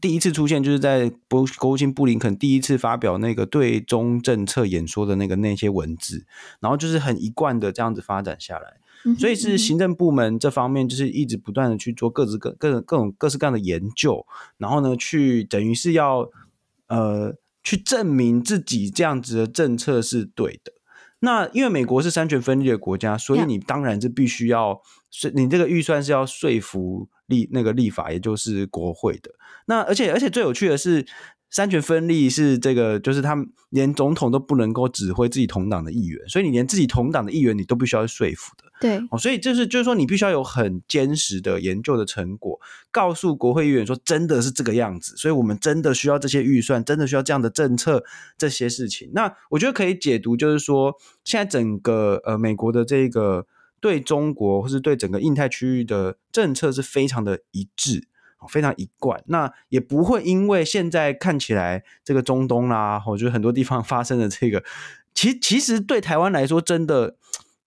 [0.01, 6.25] 第一次出现，就是在国国务卿布林肯第一次发表那个对中政策演说的那个那些文字，
[6.59, 8.73] 然后就是很一贯的这样子发展下来。
[9.19, 14.25] 所以是行政部门这方面，就是一直不断的去做各自各各各种各式各样的研究，
[14.57, 16.29] 然后呢，去等于是要
[16.87, 20.71] 呃去证明自己这样子的政策是对的。
[21.19, 29.31] 那因为美国是三权分立的国家，所以你当然是必须要是你这个预算是要说服立那个立法，也就是国会的。
[29.67, 31.05] 那而且而且最有趣的是。
[31.55, 38.62] 三权分立是这个，就是他们连总统都不能够指挥自己同党的议员，所以你连自己同党的议员你都必须要说服的。
[38.83, 42.59] 对，哦，所以就是就是说，你必须要有很坚实的研究的成果，
[42.91, 48.03] 告诉国会议员说真的是这个样子，所以我们真的需要这些预算，真的需要这样的政策，
[48.37, 49.09] 这些事情。
[49.13, 50.93] 那我觉得可以解读，就是说
[51.23, 53.47] 现在整个呃美国的这个
[53.79, 58.09] 对中国或是对整个印太区域的政策是非常的一致。
[58.49, 64.61] 非常一贯，那也不会因为现在看起来这个中东啦、啊，我觉得很多地方发生的这个，
[65.13, 67.15] 其其实对台湾来说真的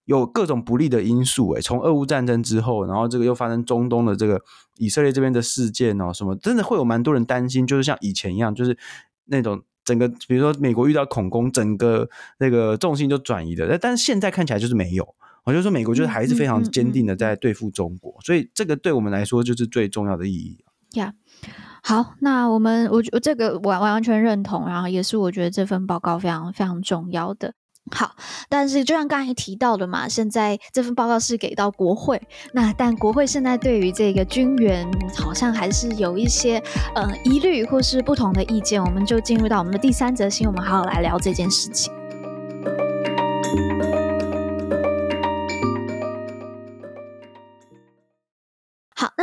[0.07, 4.41] 有各种不利的因素诶，从俄乌战争之后，然后这个又发生中东的这个
[4.79, 8.77] 以色列这边的事件哦，什么真的会有蛮多人担心，就是像以前一样，就是
[9.27, 15.15] 那种整个比如说美国遇到恐攻，整个那个重心就转移了，但但是现在看起来就是没有。
[15.45, 20.65] 我就说美国就是还是非常坚定的在对付中国，嗯嗯嗯嗯，所以这个对我们来说就是最重要的意义。
[20.99, 21.49] 呀，yeah.
[21.85, 27.55] 好，那我们我我这个完完全认同，然后也是我觉得这份报告非常非常重要的。
[27.93, 28.17] 好，
[28.49, 32.21] 但是就像刚才提到的嘛，现在这份报告是给到国会，
[32.53, 34.85] 那但国会现在对于这个军援
[35.17, 36.61] 好像还是有一些
[36.95, 41.93] 呃疑虑或是不同的意见，我们就进入到我们的第三则新闻，我们好好来聊这件事情。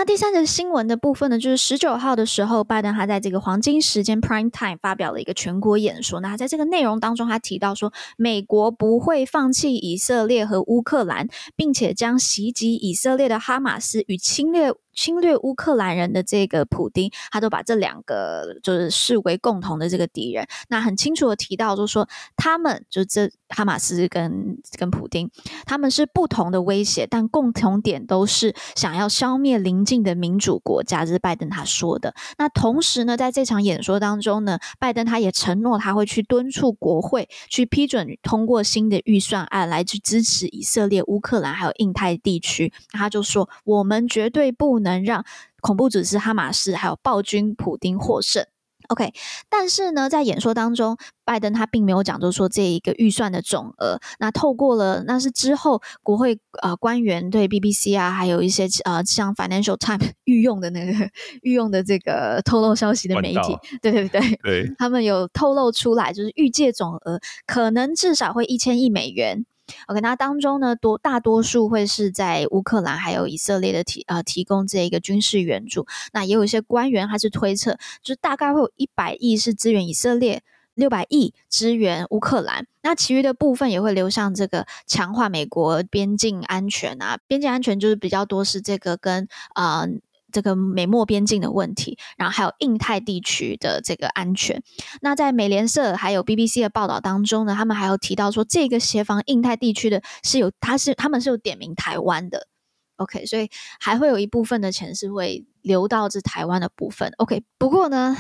[0.06, 6.20] 第三则新闻的部分呢，就是十九号的时候，拜登他在这个黄金时间 （Prime Time） 发表了一个全国演说。
[6.20, 14.74] 那他在这个内容当中，他提到说，美国不会放弃以色列和乌克兰，并且将袭击以色列的哈马斯与侵略。
[14.94, 20.48] 侵略乌克兰人的这个普丁，他都把这两个就是视为共同的这个敌人。
[20.70, 25.30] 那很清楚的提到，就是说他们就这哈马斯跟跟普丁，
[25.66, 31.06] 他们是不同的威胁，但共同点都是想要消灭邻近的民主国家。
[31.06, 32.14] 这是拜登他说的。
[32.38, 42.72] 那同时呢，在这场演说当中呢，拜登他也承诺他会去敦促国会去批准通过新的预算案，来去支持以色列、乌克兰还有印太地区。
[42.90, 45.26] 他就说，我们绝对不能让
[45.62, 48.46] 恐怖组织哈马斯还有暴君普丁获胜。
[48.90, 49.14] OK，
[49.50, 53.98] 但是呢，在演说当中，拜登他并没有讲，就是说这一个预算的总额。
[54.20, 61.10] 那透过了，那是之后国会呃官员对 BBC 啊，还有一些呃像 Financial Times 御用的那个
[61.44, 69.46] 御用的这个透露消息的媒体，对对对，对，他们有透露出来，就是预借总额可能至少会一千亿美元。
[69.88, 75.88] OK，那当中呢，多大多数会是在乌克兰还有以色列的提呃提供这一个军事援助。
[76.12, 82.68] 那也有一些官员他是推测，就是大概会有一百亿是支援以色列，六百亿支援乌克兰。
[82.82, 89.82] 那其余的部分也会流向这个强化美国边境安全啊，边境安全就是比较多是这个跟啊。
[89.82, 89.90] 呃
[90.34, 94.62] 这个美墨边境的问题，然后还有印太地区的这个安全。
[95.02, 102.48] 那在美联社还有 BBC 的报道当中呢，他们还有提到说，这个协防印太地区的是有，他是他们是有点名台湾的。
[102.96, 107.14] OK，所以还会有一部分的钱是会流到这台湾的部分。
[107.18, 108.18] OK，不过呢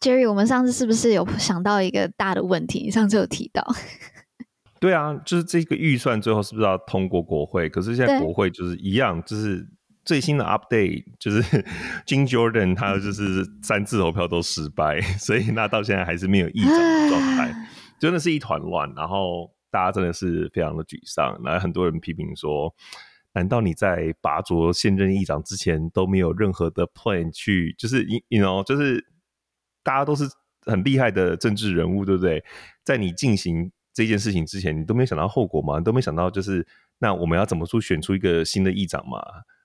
[0.00, 2.80] ，Jerry，我们上次是不是有想到一个大的问题？
[2.80, 3.62] 你上次有提到。
[4.80, 7.68] 对啊，就是这个预算最后是不是要通过国会？
[7.68, 9.68] 可是现在国会就是一样，就是。
[10.04, 11.42] 最新的 update 就是
[12.06, 17.54] Jim Jordan 他就是三次投票都失败， 所以那到现在还是没有议长的状态，
[18.00, 18.92] 真的是一团乱。
[18.94, 22.74] 然后大家真的是非常的沮丧，然后很多人批评说：
[23.34, 27.74] 难道你在拔擢现任议长之前都没有任何的 plan 去？
[27.78, 29.06] 就是你，you know，就是
[29.82, 30.28] 大家都是
[30.66, 32.44] 很厉害的政治人物，对不对？
[32.84, 35.78] 在你进行这件事情之前，你都没有想到后果吗？
[35.78, 36.66] 你都没想到就是
[36.98, 39.18] 那我们要怎么出选出一个新的议长吗？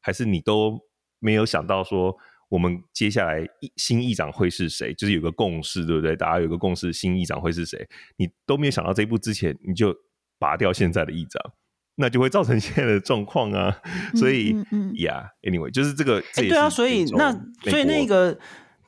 [0.08, 0.80] 还是你都
[1.20, 2.15] 没有想到说，
[2.48, 4.93] 我们接下来新议长会是谁？
[4.93, 6.15] 就是有个共识，对不对？
[6.15, 7.86] 大家有个共识，新议长会是谁？
[8.15, 9.93] 你都没有想到这一步之前，你就
[10.39, 11.52] 拔掉现在的议长，
[11.96, 13.82] 那就会造成现在的状况啊！
[14.15, 16.24] 所以呀、嗯嗯 yeah，anyway，就是这个。
[16.36, 18.39] 哎，对啊，所以那所以那个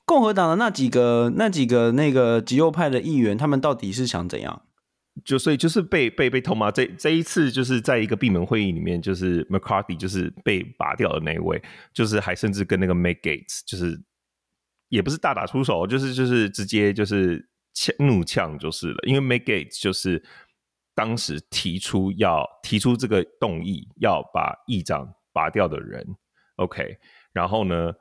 [0.06, 4.62] 共和党的那几个那几个那个极右派的议员，他们到底是想怎样？
[5.24, 11.62] 就所以就是被被被痛骂，这这一次就是在一个闭门会议里面，就是 McCarthy 就是被拔掉的那一位，
[11.94, 14.00] 就是还甚至跟那个 Matt Gaetz 就是
[14.90, 20.24] 也不是大打出手，就是就是直接就是呛怒呛就是了，因为 Matt Gaetz 就是
[20.94, 26.06] 当时提出要提出这个动议要把议长拔掉的人
[26.58, 26.98] ，OK，
[27.34, 27.94] 然后呢，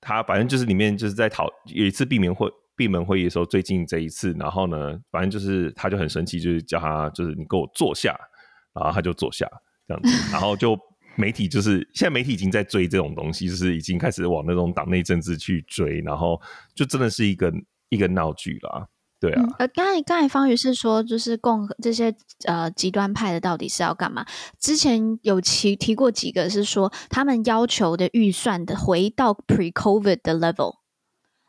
[0.00, 2.52] 他反正就是里面就是在讨有一次闭门会。
[2.76, 8.18] 闭门会议的时候，最近这一次，然后呢，反正就是他就很生气，就是叫他就是你给我坐下，
[8.72, 9.46] 然后他就坐下
[9.86, 10.78] 这样子，然后就
[11.14, 16.40] 媒体就是现在媒体已经在追这种东西，就是已经开始往那种党内政治去追，然后
[16.74, 17.52] 就真的是一个
[17.90, 18.88] 一个闹剧了，
[19.20, 19.42] 对啊。
[19.58, 22.14] 呃、嗯，刚才刚才方宇是说，就是共和这些
[22.46, 24.24] 呃极端派的到底是要干嘛？
[24.58, 30.81] 之前有提提过几个是说，他们要求的预算的回到 pre-COVID 的 level。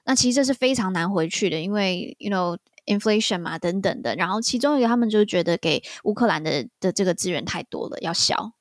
[0.05, 4.13] 那其实这是非常难回去的，因为 you know inflation 嘛等等的。
[4.15, 8.51] 然后其中一个他们就觉得给乌克兰的的这个资源太多了，要小。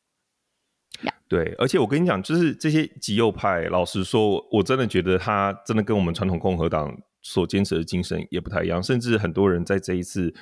[1.03, 1.15] Yeah.
[1.27, 8.81] 对，而且我跟你讲，就是这些极右派，老实说，我真的觉得他真的跟我们传统共和党所坚持的精神也不太一样。
[8.81, 10.33] 甚至很多人在这一次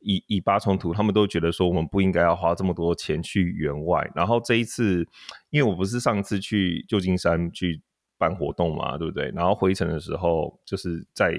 [0.00, 4.10] 以以巴冲突，他们都觉得说我们不应该要花这么多钱去援外。
[4.16, 5.06] 然后这一次，
[5.50, 7.80] 因为我不是上次去旧金山去。
[8.18, 9.30] 办活动嘛，对不对？
[9.34, 11.32] 然后回程的时候，就是在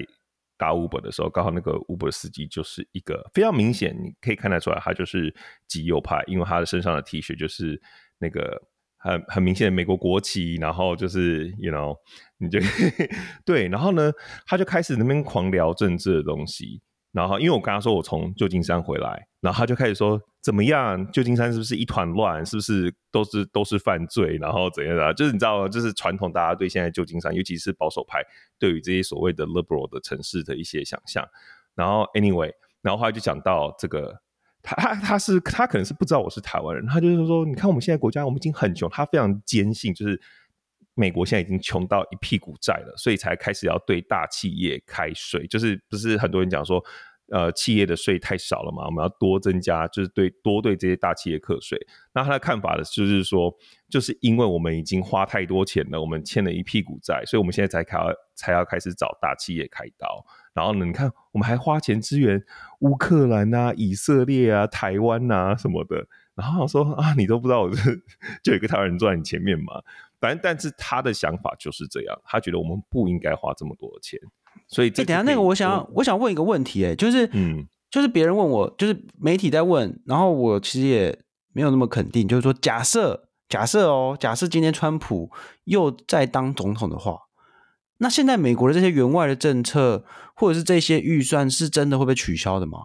[0.56, 5.34] 打 Uber 的时候，刚好那个 Uber 司机就是一个非常明显，你可以看得出来，他就是
[5.68, 7.80] 极右派，因为他的身上的 T 恤就是
[8.18, 8.60] 那个
[8.98, 11.96] 很很明显的美国国旗，然后就是 you know，
[12.38, 12.58] 你就
[13.46, 14.12] 对，然后呢，
[14.46, 16.82] 他就开始那边狂聊政治的东西。
[17.12, 21.10] 然后，因为我跟他说我从旧金山回来，然后他就开始说怎么样？
[21.10, 22.46] 旧金山是不是一团乱？
[22.46, 24.36] 是不是都是都是犯罪？
[24.40, 25.12] 然后怎样的？
[25.14, 25.68] 就是你知道？
[25.68, 28.22] 就是传统大家对现在旧金山，尤其是保守派，
[28.60, 31.26] 对于这些所谓的 liberal 的城市的一些想象。
[31.74, 34.20] 然后 anyway，然后后来就讲到这个，
[34.62, 40.20] 他他他是他可能是不知道我是台湾人，他就是说，你看我们现在国家，我们已经很穷，他非常坚信就是。
[41.00, 46.84] 美国现在已经穷到一屁股债了，所以才开始要对大企业开税，就是不是很多人讲说。
[47.32, 51.78] 呃，企业的税太少了嘛，我们要多增加，就是对多对这些大企业课税。
[52.12, 53.54] 那他的看法呢，就是说，
[53.88, 57.98] 就是因为我们已经花太多钱了，我们欠了一屁股债，所以我们现在才开
[58.34, 60.26] 才要开始找大企业开刀。
[60.52, 62.42] 然后呢，你看我们还花钱支援
[62.80, 66.08] 乌克兰啊、以色列啊、台湾啊什么的。
[66.34, 68.02] 然后我说啊，你都不知道我是
[68.42, 69.80] 就有一个台湾人坐在你前面嘛。
[70.20, 74.18] 反正，但是他的想法就是这样，他觉得我们不应该花这么多的钱。
[74.68, 81.18] 所以，这、欸，等下那个，我想要，我想问一个问题，哎，就是，嗯，就是别人问我，就是媒体在问，然后我其实也
[81.52, 85.30] 没有那么肯定，就是说，假设，假设哦，假设今天川普
[85.64, 87.16] 又在当总统的话，
[87.98, 90.04] 那现在美国的这些员外的政策，
[90.34, 92.78] 或者是这些预算，是真的会被取消的吗？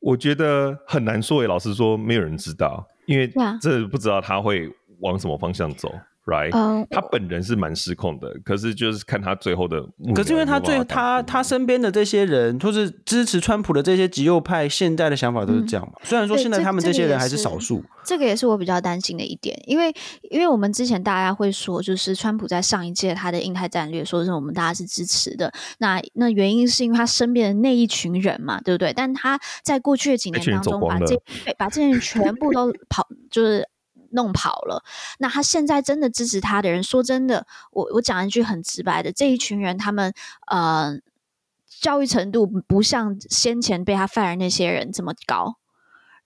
[0.00, 4.70] 我觉得很难说，哎，老实说，没有人知道，因为这不知道他会
[5.00, 5.92] 往什么方向走。
[6.26, 9.80] Right，、uh, 他本人是蛮失控的，可是就是看他最后的。
[10.12, 15.92] 可是因为他最他他身边的这些人，就是支持川普的这些极右派，现在的想法都是这样嘛？
[15.94, 19.94] 嗯、虽然说现在他们这些人还是少数，这个也是我比较担心的一点，因为
[20.32, 25.52] 因为我们之前大家会说，就是川普在上一届他的印太战略，说是我们大家是支持的。
[25.78, 28.92] 那那原因是因为他身边的那一群人嘛，对不对？
[28.92, 31.16] 但他在过去的几年当中，把这
[31.56, 33.64] 把这些人全部都 跑，就是。
[34.16, 34.82] 弄跑了，
[35.20, 40.12] 那他现在真的支持他的人，说真的，我我讲一句很直白的，这一群人他们
[40.48, 40.98] 呃
[41.68, 45.58] 教育程度不像先前被他犯人那些人这么高，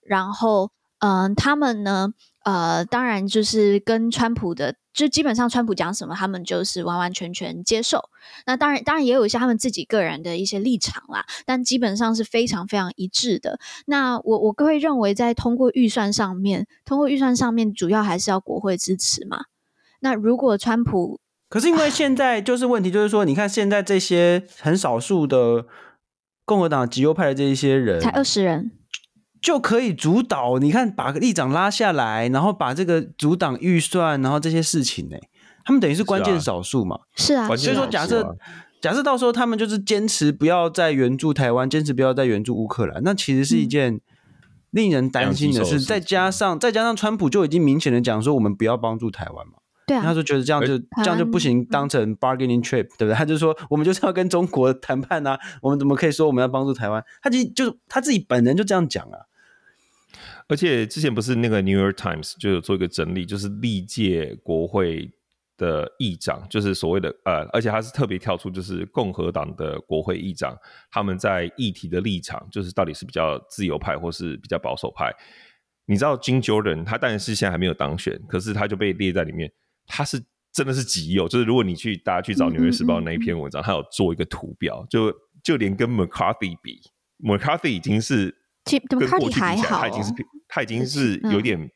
[0.01, 2.13] 然后嗯、他们呢
[2.43, 4.80] 呃，当然就是跟川普的。
[4.93, 8.09] 就基本上，川普讲什么，他们就是完完全全接受。
[8.45, 13.59] 那当然，当然也有一些他们自己个人的一些立场啦，但基本上是非常非常一致的。
[13.85, 19.45] 那我我个人认为，在通过预算上面，通过预算上面，主要还是要国会支持嘛。
[20.01, 25.65] 那如果川普，可是因为现在 就是问题，就是说，你看现在这些很少数的
[26.43, 28.71] 共和党极右派的这一些人，才二十人。
[29.41, 35.17] 就可以主导，你看把个议长拉下来，然后把这个阻挡预算，然后这些事情呢，
[35.65, 36.99] 他们等于是关键少数嘛。
[37.15, 38.35] 是啊，所以说假设、啊、
[38.79, 43.99] 假设到时候他们就是坚持不要再援助台湾，坚持不要再援助乌克兰，那其实是一件
[44.69, 45.77] 令人担心的事。
[45.77, 49.53] 嗯、再加上再加上川普就已经明显的讲说，我们不要帮助台湾嘛。
[49.87, 53.13] 对啊，他说觉得这样就这样就不行，当成 bargaining trip，对不对？
[53.15, 57.03] 他就说我们就是要跟中国谈判啊，我们怎么可以说我们要帮助台湾？
[57.23, 59.17] 他其实就他自己本人就这样讲啊。
[60.51, 65.09] 而且之前不是那个 New York Times 就有做一个整理，就是历届国会
[65.55, 70.53] 的议长，就是所谓的呃，而且他是特别跳出，就是共和党的国会议长，
[70.91, 75.09] 他们在议题的立场，就是到底是比较自由派或是比较保守派。
[75.85, 79.49] 你知道 Jim Jordan，他当然是现在还没有当选，可是他就被列在里面，
[79.87, 80.21] 他是
[80.51, 86.81] 真的是极右，就是如果你去大家去找《纽约时报》那一篇文章，他有做一个图表，就就连跟 McCarthy 比
[87.23, 88.35] ，McCarthy 已经是。
[88.63, 90.11] 其实 McCarthy 还好，他已经是
[90.53, 91.71] 他已经是有点，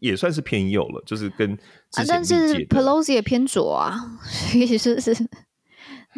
[0.00, 5.12] 也算是偏右了，就是跟啊，但是 Pelosi 也偏左啊，所以是是，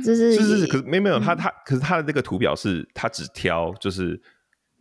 [0.05, 4.21] 就是是是，可是没没有他他，可是他的那个图表是，他只挑就是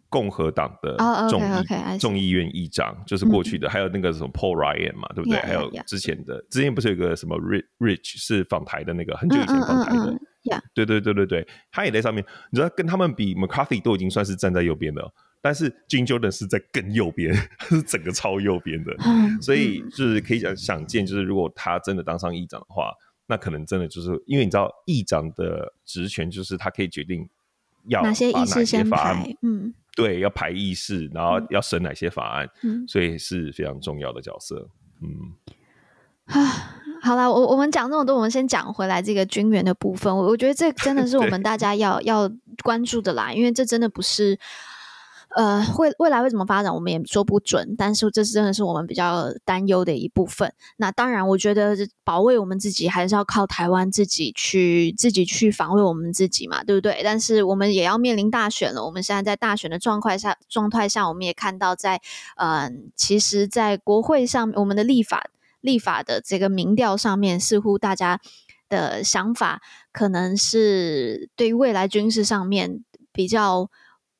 [0.09, 0.97] 共和党的
[1.29, 5.39] 众议众议院议长，就是过去的，还有那个什么 Paul Ryan 嘛，对不对？
[5.39, 10.19] 还有之前的，之前不是有个什么 Rich Rich 是访台的那个，很久以前访台的。
[10.75, 12.23] 对对对对对，他也在上面。
[12.51, 15.01] 你知道，跟他们比，McCarthy 都已经算是站在右边的，
[15.45, 17.31] 但是 Jim Jordan 是在更右边，
[17.69, 18.91] 是整个超右边的。
[19.39, 22.91] 所以就是可以想想见，就是如果他真的当上议长的话，
[23.27, 27.29] 那可能真的就是因为你知道，议长的职权就是他可以决定
[27.89, 28.13] 要把哪
[28.65, 34.67] 些法案，嗯，对，要排议事，然后要审哪些法案，嗯，所以是非常重要的角色，
[35.03, 35.35] 嗯。
[36.25, 36.71] 啊。
[37.05, 40.11] 好了，我我们讲这么多，我们先讲回来这个军援的部分。
[40.17, 42.27] 我我觉得这真的是我们 大家要要
[42.63, 44.39] 关注的啦，因为这真的不是
[45.35, 47.75] 呃未未来会怎么发展，我们也说不准。
[47.77, 50.53] 但是这是真的是我们比较担忧的一部分。
[50.77, 57.01] 那当然，我觉得保卫我们自己还是要靠台湾自己去自己去防卫我们自己嘛，对不对？
[57.03, 58.85] 但是我们也要面临大选了。
[58.85, 62.01] 我们现在在大选的状态下状态下，我们也看到在
[62.37, 65.29] 呃，其实，在国会上我们的立法。
[65.61, 68.21] 立法的这个民调上面，似乎大家
[68.69, 73.67] 的想法可能是对于未来军事上面比较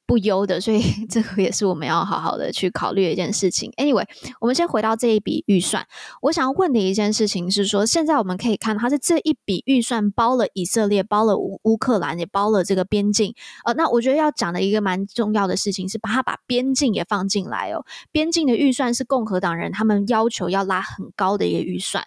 [0.08, 3.72] 不优的，所以 这个也是我们要好好的去考虑的一件事情。
[3.78, 4.06] Anyway，
[4.40, 5.88] 我们先回到这一笔预算，
[6.22, 13.34] 我想要问的一件事情是说，现在我们可以看，它是这一笔预算包了以色列，包了乌乌克兰，也包了这个边境。
[13.66, 17.84] 呃，那我觉得要讲的一个蛮重要的事情是，把它把边境也放进来哦。
[18.12, 22.06] 边境的预算是共和党人他们要求要拉很高的一个预算，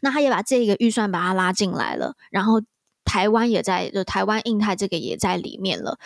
[0.00, 2.62] 那他也把这个预算把它拉进来了，然后
[3.04, 5.98] 台湾也在，就台湾印太这个也在里面了。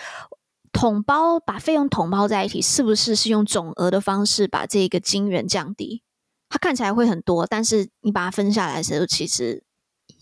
[0.73, 6.03] 统包把费用统包在一起，是不是是用总额的方式把这个金元降低？
[6.51, 9.63] 它看起来会很多，但是你把它分下来的时候，其实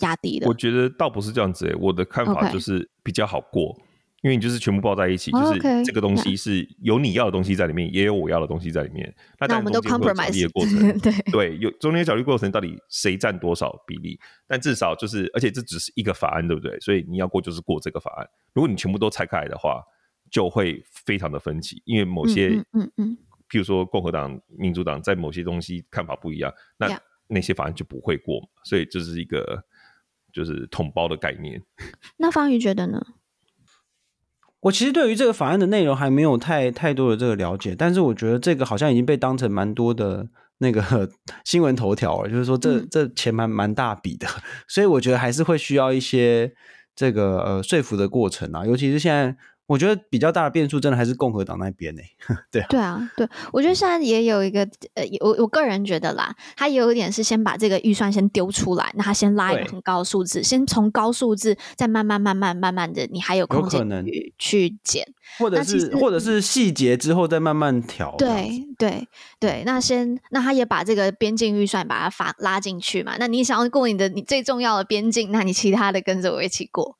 [0.01, 0.49] 压低了。
[0.49, 3.81] 我觉得倒不是这样子我的看法就是比较好过，Okay.
[4.23, 5.55] 因为你就是全部包在一起，oh, okay.
[5.55, 7.93] 就是这个东西是有你要的东西在里面，yeah.
[7.93, 9.15] 也有我要的东西在里面。
[9.39, 14.19] 那，那我们都 compromise 的过程，对对，有中间角力过程，到底谁占多少比例？
[14.49, 16.77] 但至少就是，而且这只是一个法案，对不对？
[16.81, 18.27] 所以你要过就是过这个法案。
[18.53, 19.81] 如果你全部都拆开来的话。
[20.31, 23.19] 就会非常的分歧，因为某些，嗯嗯，嗯，
[23.49, 29.65] 譬如说共和党、民主党在某些东西看法不一样，那那些法案就不会过，所以这是一个
[30.33, 31.63] 就是统包的概念。
[32.19, 33.07] 那方宇觉得呢？
[34.61, 41.09] 我其实对于这个法案的内容还没有太太多的这个了解，但是我觉得这个好像已经被当成蛮多的那个
[41.45, 44.27] 新闻头条了，就是说这、嗯、这钱蛮蛮大笔的，
[44.67, 46.53] 所以我觉得还是会需要一些
[46.97, 49.37] 这个呃说服的过程啊，尤其是现在。
[49.67, 52.01] 我觉得比较大的变数，真的还是共和党那边呢。
[52.53, 54.61] 对啊，对啊，对，我觉得现在也有一个，
[54.95, 63.85] 呃，我我个人觉得啦，他也有一点是先把这个预算先丢出来，那他先拉一个很高的数字，先从高数字再慢慢慢慢慢慢的，你还有空间
[64.39, 65.05] 去减，
[65.39, 68.15] 或者是或者是细节之后再慢慢调。
[68.17, 69.09] 对对
[69.41, 76.97] 对，那先那他也把这个边境预算把它发拉进去嘛，那你想要过你的你最重要的边境，那你其他的跟着我一起过。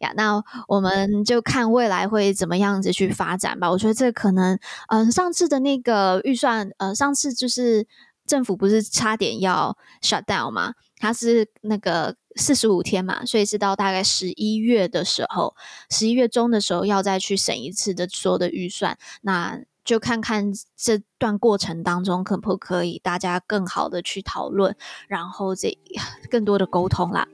[0.00, 3.70] 呀，那我们就看未来会怎么样子去发展吧。
[3.70, 7.86] 我觉得这可能，嗯、上次的那个预算，呃，上次就是
[8.26, 15.54] 政府不是差点要 shut down 嘛，它是那个四十五天嘛，所以是到大概十一月的时候，
[15.90, 24.76] 十一月中的时候要再去审一次的所有的预算，那就看看这段过程当中可不可以大家更好的去讨论，
[25.06, 25.78] 然后这
[26.28, 27.28] 更多的沟通啦。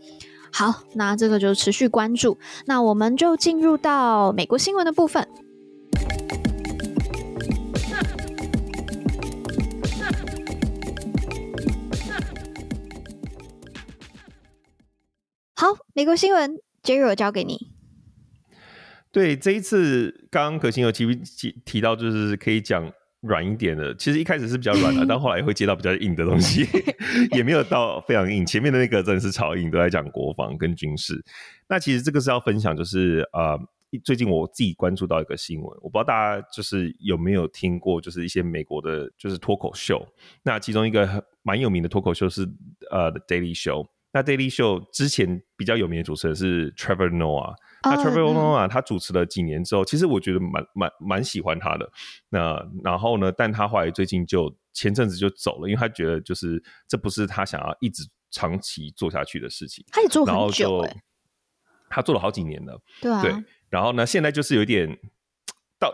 [0.53, 2.39] 好，那这个就持续关注。
[2.67, 5.27] 那我们就进入到美国新闻的部分。
[15.55, 17.73] 好，美国新闻，Jerry 我交给你。
[19.11, 22.93] 对，这一次刚刚可心有提提提到，就是可以讲。
[23.23, 26.67] 软一点的，其实一开始是比较软的， 但后来也会接到比较硬的东西，
[27.37, 28.45] 也没有到非常硬。
[28.45, 31.25] 前面的那个真的是超硬，都在讲国防跟军事。
[31.69, 33.57] 那其实这个是要分享，就是呃，
[34.03, 40.05] 最近我自己关注到一个新闻，我不知道大家就是有没有听过，就是一些美国的，就是脱口秀。
[40.43, 42.43] 那其中一个蛮有名的脱口秀是
[42.91, 43.85] 呃《The Daily Show》。
[44.13, 47.55] 那《Daily Show》之前比较有名的主持人是 Trevor Noah。
[47.83, 51.91] 那 Trevor Noah 他主持了几年之后，其实我觉得蛮蛮蛮喜欢他的。
[52.29, 59.85] 那然后呢，但他后来最近就前阵子就走了，因为他觉得就是这不是他想要一直长期做下去的事情。
[59.91, 61.03] 他也做很久，欸，
[61.89, 62.81] 他做了好几年了。
[63.01, 63.21] 对啊。
[63.23, 63.35] 对，
[63.69, 64.99] 然后呢，现在就是有点
[65.79, 65.93] 到。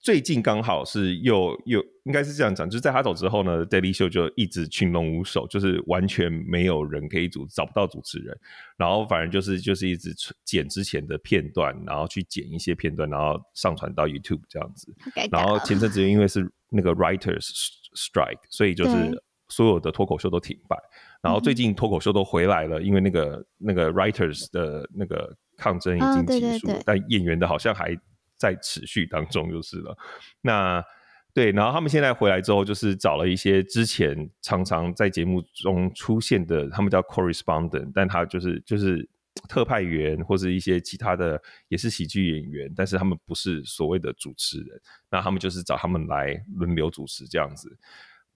[0.00, 8.36] 最近刚好是又又应该是这样讲，就是在他走之后呢，Daily Show 就一直群龙无首，就是完全没有人可以主找不到主持人，
[8.76, 10.14] 然后反正就是就是一直
[10.44, 14.94] 剪之前的片段，然后去剪一些片段，然后上传到 YouTube 这样子。
[15.30, 17.48] 然后前阵子因为是那个 Writers
[17.96, 20.76] Strike，所以就是所有的脱口秀都停摆。
[21.22, 27.96] 然后最近脱口秀都回来了，因为那个那个 Writers 的那个抗争已经结束了，但演员的好像还。
[28.42, 29.96] 在持续当中就是了，
[30.40, 30.84] 那
[31.32, 39.08] 对，然后他们现在回来之后，就是找了一些之前常常在节目中出现的，他们叫 correspondent，但他就是就是
[39.48, 47.78] 特派员或是一些其他的，也是喜剧演员，但是他们不是所谓的主持人，那他们就是找他们来轮流主持这样子。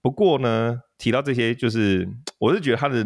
[0.01, 2.07] 不过呢，提到这些，就是
[2.39, 3.05] 我是觉得他的。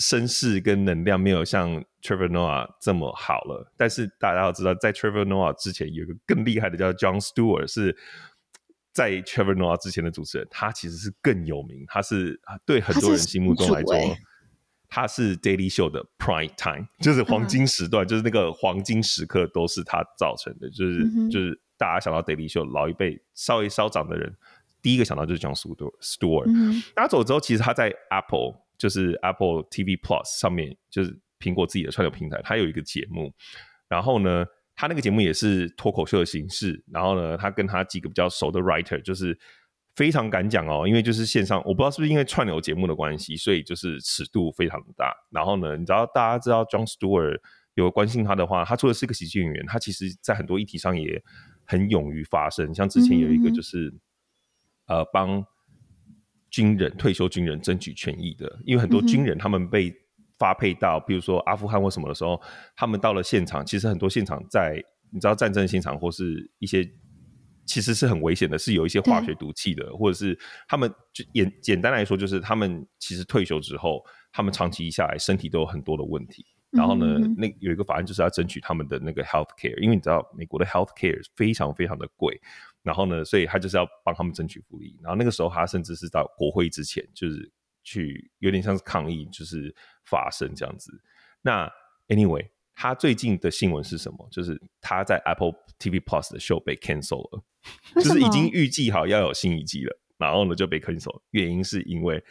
[0.00, 7.96] 声势跟能量没有像 Trevor Noah 这么好了，但是大家要知道，在 Trevor Noah 之前有一个更厉害的叫 John Stewart，是
[8.92, 14.16] 在 Trevor Noah 之前的主持人，他其实是更有名，他是对很多人心目中来说，
[14.88, 24.36] 他是 Daily Show 的 Prime Time，就是黄金时段，就是那个黄金时刻都是他造成的，就是就是大家想到 Daily Show，老一辈稍微稍长的人，
[24.80, 28.68] 第一个想到就是 John Stewart，他走之后，其实他在 Apple。
[28.78, 33.32] 就是 Apple TV Plus 上面，就是苹果自己的串流平台，它有一个节目，
[33.88, 39.38] 然后呢，他那个节目也是脱口秀的形式，然后呢，他跟他几个比较熟的 writer 就是
[39.96, 45.12] 非常敢讲哦，因为就是线上，我不知道是不是因为串流节目的关系，所以就是尺度非常大。
[45.30, 47.40] 然后呢，你知道大家知道 John Stewart
[47.74, 51.20] 有关心他的话，他除了是个喜剧演员，他其实在很多议题上也
[51.64, 52.72] 很勇于发声。
[52.74, 53.92] 像之前有一个就是
[54.86, 55.44] 呃帮
[56.50, 59.92] 军人退休军人争取权益的，因为很多军人他们被
[60.38, 62.40] 发配到，比如说阿富汗或什么的时候，
[62.76, 66.88] 他们到了现场，其实很多现场在你知道战争现场或是一些
[67.66, 76.46] 其实是很危险的，是有一些化学毒气的，或者是他们就简简单来说，就是他们其实退休之后，他们长期下来身体都有很多的问题。
[76.70, 82.38] 然后呢，那有一个法案就是要争取他们的那个 health care，因为你知道美国的 health care 非常非常的贵。
[82.82, 84.94] 然后呢，所以他就是要帮他们争取福利。
[85.02, 87.50] 然后那个时候，他甚至是到国会之前，就是。
[87.88, 89.74] 去有点像是抗议，就是
[90.04, 90.92] 发生这样子。
[91.40, 91.70] 那
[92.08, 94.28] anyway，他最近的新闻是什么？
[94.30, 97.42] 就是他在 Apple TV Plus 的秀被 cancel 了，
[97.94, 101.22] 就是已经预计好要有新一季了，然后呢就被 cancel。
[101.30, 102.22] 原因是因为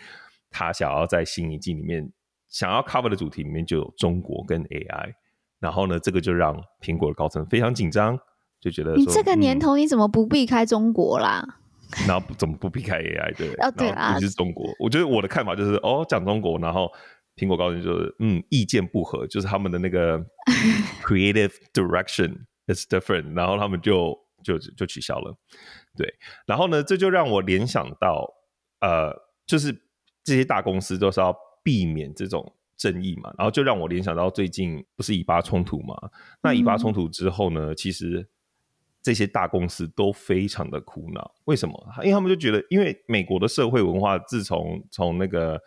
[0.52, 2.12] 他想要在新一季里面
[2.48, 5.14] 想要 cover 的主题里面就有中国跟 AI，
[5.60, 8.20] 然后呢这个就让苹果的高层非常紧张，
[8.60, 11.44] 就觉得，你这个年头你怎么不避开中国啦？
[11.48, 11.54] 嗯
[12.08, 13.36] 然后怎么不避开 AI？
[13.38, 14.66] 对，哦对啊，尤其是中国。
[14.80, 16.92] 我觉得我的看法就是，哦，讲中国，然后
[17.36, 20.20] 苹果高层就是，嗯，意见不合，就是他们的那个
[21.04, 25.36] creative direction is different，然后他们就就就取消了。
[25.96, 26.14] 对，
[26.46, 28.28] 然后呢，这就让我联想到，
[28.82, 29.14] 呃，
[29.46, 29.72] 就是
[30.24, 35.96] 这些大公司都是要避免这种争议嘛，然后就让我联想到最近不是以巴冲突嘛？
[36.42, 38.28] 那以巴冲突之后呢，嗯、其实。
[39.02, 41.94] 这些大公司都非常的苦恼，为什么？
[42.00, 45.58] 因为他们就觉得，因为美国的社会文化自从从那个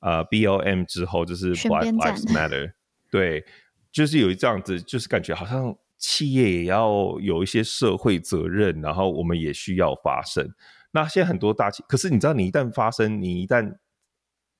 [0.00, 2.72] 呃 BLM 之后，就是 Black Lives Matter，
[3.10, 3.44] 对，
[3.92, 10.48] 就是有一这样子，就是感觉好像企业也要有一些社会责任，然后我们也需要发声。
[10.92, 13.76] 那现在很多大企，可是你知道，你一旦发声，你一旦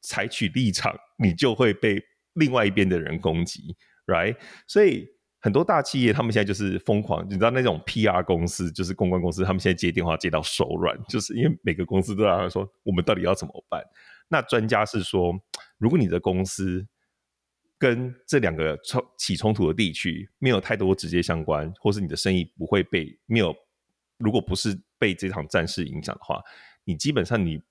[0.03, 2.03] 采取立场，你就会被
[2.35, 4.37] 另外一边的人攻击，right？
[4.67, 5.16] 所以。
[5.41, 13.83] 很多大企业，他们现在就是疯狂，你知道那种 PR 公司，就是公关公司，他们现在接电话接到手软，就是因为每个公司都在说，我们到底要怎么办？
[14.29, 15.39] 那专家是说，
[15.79, 16.85] 如果你的公司
[17.79, 23.55] 跟这两个冲起冲突的地区没有太多直接相关，或是你的生意不会被没有，
[24.19, 26.43] 如果不是被这场战事影响的话，
[26.85, 27.63] 你基本上你。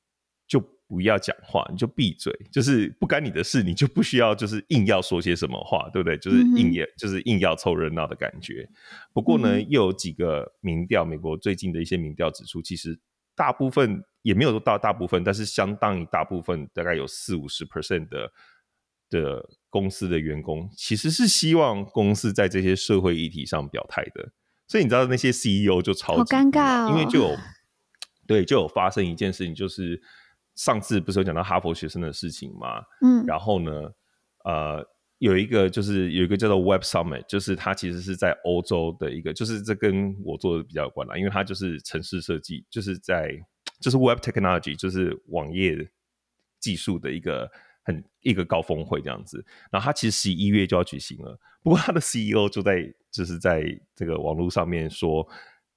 [0.96, 6.18] 不要讲话，你就闭嘴，就是不干你的事，你就不需要，就是硬要说些什么话，对不对？
[6.18, 8.66] 就是硬也，就是硬要凑热闹的感觉。
[9.14, 12.98] 不过呢，又有几个民调，美国最近的一些民调指出，其实
[13.36, 18.32] 大部分也没有到大部分，但是相当于大部分，大概有四五十 percent 的
[19.10, 24.32] 的公司的员工，其实是希望公司在这些社会议题上表态的。
[24.66, 27.36] 所以你知道那些 CEO 就超级尴尬哦，因为就有
[28.26, 30.02] 对，就有发生一件事情，就是。
[30.56, 32.82] 上次不是有讲到哈佛学生的事情吗？
[33.02, 33.72] 嗯，然后呢，
[34.46, 34.86] 呃，
[35.18, 43.32] 有一个就是有一个叫做 Web Summit，就是它其实是在欧洲的一个，就是这跟我做的比较有关啦，因为它就是城市设计，就是在
[43.82, 45.90] 就是 Web Technology，就是网页
[46.60, 47.50] 技术的一个
[47.84, 49.46] 很一个高峰会这样子。
[49.72, 52.82] 然后它其实十一月就要举行了，不过它的 CEO 就在
[53.12, 53.64] 就是在
[53.96, 55.28] 这个网络上面说，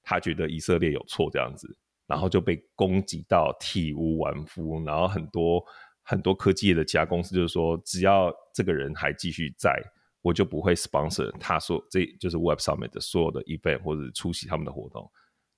[0.03, 1.77] 他觉得以色列有错这样子。
[2.09, 5.63] 然后就被攻击到体无完肤，然后很多
[6.01, 9.79] 很多科技业的其他公司就是说，只要这个人还继续在，
[10.23, 15.07] 我就不会 sponsor 他说这就是 Web 上面的所有的 event 或者出席他们的活动。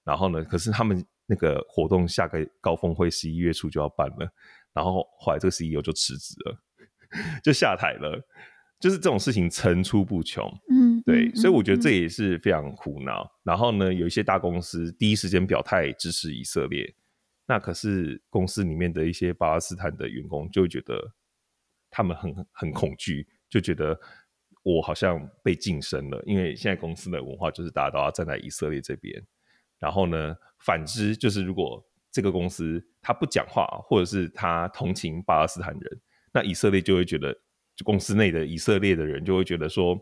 [0.03, 4.29] 然后呢，可是他们那个活动下个高峰会十一月初就要办了，
[4.73, 6.57] 然后后来这个 CEO 就辞职了，
[7.41, 8.21] 就下台了。
[8.79, 13.23] 就是这种事情层出不穷，嗯，对，嗯、所以我觉得这也是非常苦恼。
[13.23, 16.93] 嗯、然后呢，有一些大公司第一时间表态支持以色列，
[17.47, 21.13] 那可是公司里面的一些巴勒斯坦的员工就会觉得
[21.89, 23.99] 他们很很恐惧，就觉得
[24.63, 29.21] 我好像被晋升了，因为现在公司的文化就是大家都要站在以色列这边。
[29.79, 36.01] 然后呢，反之就是如果这个公司他不讲话，或者是他同情巴勒斯坦人，
[36.33, 37.35] 那以色列就会觉得。
[37.83, 39.99] 公司内的以色列的人就会觉得说，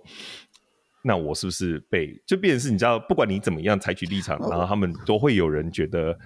[1.04, 6.18] 那我是不是被就变成是你知道，不管你怎么样采取立场，然后他们都会有人觉得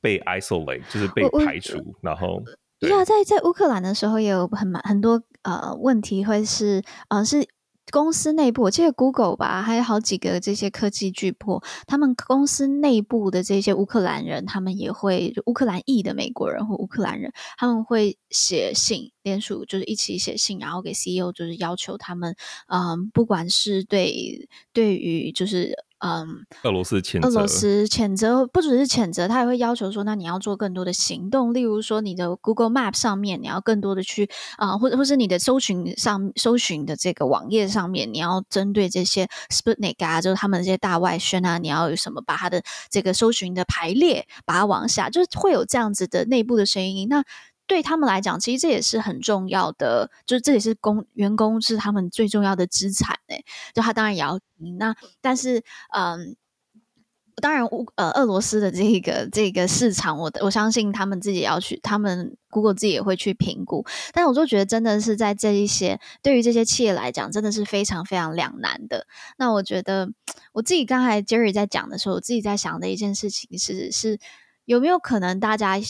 [0.00, 1.78] 被 isolate，就是被排除。
[2.00, 2.42] 然后，
[2.80, 7.46] 对啊，在在乌克兰的时候也有很蛮很多呃问题，会是呃是。
[7.90, 22.34] 公司内部，我记得 Google 吧，还有好几个这些科技巨擘，他们公司内部的这些乌克兰人，他们也会乌克兰裔的美国人或乌克兰人，他们会写信联署，就是一起写信，然后给 CEO，就是要求他们，
[22.68, 25.74] 嗯，不管是对对于就是
[26.04, 47.08] 嗯，俄罗斯谴责，俄罗斯谴责不只是谴责，他也会要求说，那你要做更多的行动，例如说你的 Google Map 上面你要更多的去啊、呃，或者或是你的搜寻上搜寻的这个网页上面，你要针对这些 Sputnik 啊，就是他们这些大外宣啊，你要有什么把它的这个搜寻的排列把它往下，就是会有这样子的内部的声音。
[47.08, 47.22] 那
[47.66, 53.44] 对他们来讲，其实这也是很重要的，就是这也是工员工是他们最重要的资产诶，
[53.74, 54.38] 就他当然也要
[54.78, 55.62] 那，但是
[55.94, 56.36] 嗯。
[57.36, 63.84] 当然，乌呃，俄罗斯的这个这个市场，我我相信他们自己要去，他们 Google 自己也会去评估。
[64.12, 69.06] 但我就觉得，真的是在这一些对于这些企业来讲，真的是非常非常两难的。
[69.38, 70.10] 那我觉得，
[70.52, 74.20] 我自己刚才 Jerry 在讲的时候，我自己在想的一件事情是，是
[74.66, 75.80] 有没有可能大家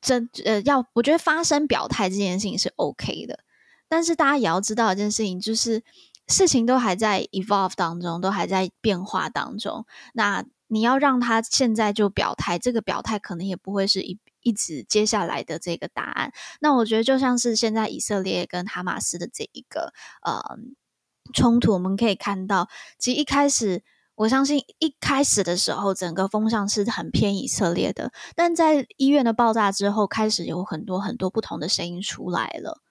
[0.00, 3.40] 真呃要，我觉得发声表态这件事情是 OK 的，
[3.88, 5.82] 但是大家也要知道一件事情，就是。
[6.28, 9.84] 事情都还在 evolve 当中，都还在变化当中。
[10.14, 16.32] 那你要让他现在就表态，这个表态可能也不会是一一直接下来的这个答案。
[16.60, 19.92] 那我觉得就像是现在以色列跟哈马斯的这一个
[20.22, 20.40] 呃
[21.34, 23.82] 冲突，我们可以看到，其实一开始
[24.20, 32.82] 我相信一开始的时候，整个风向是很偏以色列的，但在医院的爆炸之后，开始有很多很多不同的声音出来了。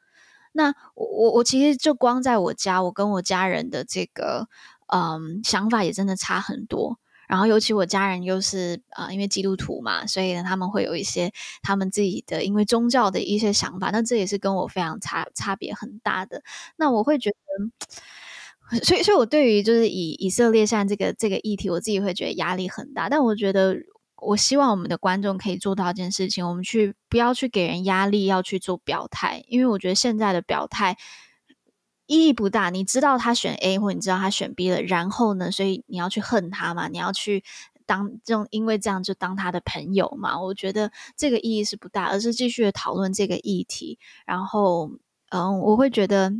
[0.54, 4.48] 那我我我其实就光在我家，我跟我家人的这个
[4.88, 6.98] 嗯想法也真的差很多。
[7.28, 13.92] 然后尤其我家人又是啊、因为基督徒嘛，所以呢他们会有一些他们自己的因为宗教的一些想法。
[13.92, 16.42] 那这也是跟我非常差差别很大的。
[16.76, 17.36] 那我会觉得，
[18.84, 23.10] 所以所以我对于就是以以色列现在这个这个议题，我自己会觉得压力很大。
[23.10, 23.78] 但我觉得。
[24.22, 30.98] 我希望我们的观众可以做到一件事情，我们去不要去给人压力，要去做表态，因为我觉得现在的表态
[32.06, 32.70] 意义不大。
[32.70, 36.90] 你知道他选 A，或你知道他选 B 了，然后呢，所以你要去恨他嘛？
[36.90, 37.46] 你要去
[37.86, 40.42] 当这种，因为这样就当他的朋友嘛？
[40.42, 44.00] 我觉得这个意义是不大，而是继续讨论这个议题。
[44.26, 44.92] 然后，
[45.30, 46.34] 嗯，我会觉得，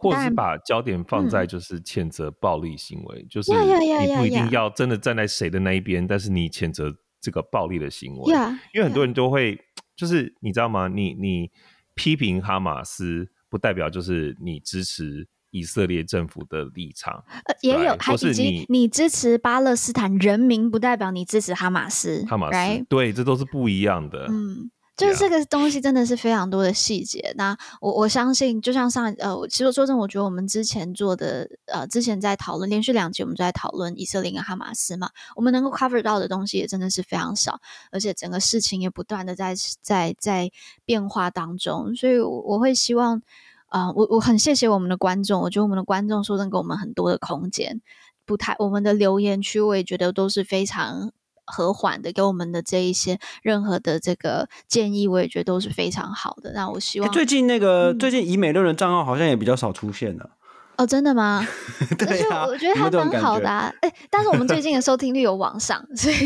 [0.00, 6.92] 或者是把焦点放在就是谴责暴力行为，嗯、就是你不一定要真的站在谁的那一边，但是你谴责。
[7.22, 8.34] 这个暴力的行为
[8.72, 9.54] 因为很多人都会
[9.94, 10.88] 就是你知道吗？
[10.88, 11.50] 你你
[11.94, 17.22] 批评哈马斯，不代表就是你支持以色列政府的立场。
[17.44, 22.24] 呃，也有，还是你你支持巴勒斯坦人民，不代表你支持哈马斯。
[22.24, 22.86] 哈马斯，right?
[22.88, 24.26] 对，这都是不一样的。
[24.30, 24.70] 嗯。
[25.00, 27.32] 就是这个东西真的是非常多的细节。
[27.36, 40.50] 那我我相信，就像上呃，其实说真的，我觉得我们之前做的呃，之前在讨论连续两集，我们就在讨论以色列跟哈马斯嘛，我们能够 cover 到的东西也真的是非常少，而且整个事情也不断的在在在
[40.84, 41.96] 变化当中。
[41.96, 43.22] 所以我会希望，
[43.66, 47.80] 啊、呃，我我很谢谢我们的观众，我觉得我们的观众说能给我们很多的空间，
[48.26, 51.12] 不太我们的留言区，我也觉得都是非常。
[51.50, 56.52] 和缓的给我们的这一些任何的这个建议，我也觉得都是非常好的。
[56.52, 60.30] 那我希望最近那个、嗯、最近以美论的账号好像也比较少出现了。
[60.76, 61.46] 哦，真的吗？
[61.98, 63.72] 对啊，我觉得还蛮好的、啊。
[63.82, 66.16] 哎，但是我们最 近的收听率有往上，所以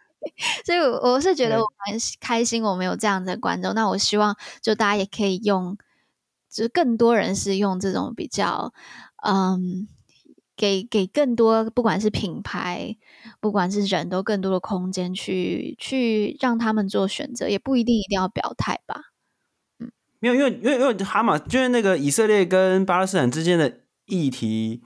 [0.64, 3.74] 所以我是觉得我蛮开心，我们有这样的观众。
[3.74, 5.76] 那我希望就大家也可以用，
[6.50, 8.72] 就是更多人是用这种比较
[9.26, 9.88] 嗯。
[10.56, 12.96] 给给更多，不管是品牌，
[13.40, 19.12] 不管是人都更多的空间去去让他们做选择，也不一定一定要表态吧。
[19.78, 24.82] 嗯，没有，因为因为因为哈马就是那个以色列跟巴勒斯坦之间的议题，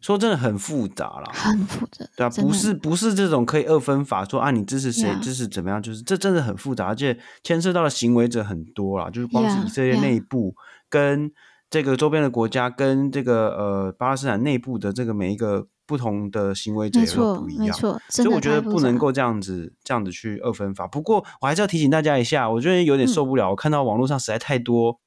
[0.00, 10.54] 说真的很复杂啦，很复杂，对啊，不是不是这种可以二分法说啊，你支持谁支持怎么样，就是这真的很复杂，而且牵涉到的行为者很多啦，就是光是以色列内部
[10.88, 11.32] 跟。
[11.72, 20.86] 这个周边的国家跟这个呃巴勒斯坦内部的这个每一个不同的行为者也都不一样，没错，所以我觉得不能够这样子这样子去二分法。
[20.86, 24.98] 不过我还是要提醒大家一下，我觉得有点受不了，嗯、我看到网络上实在太多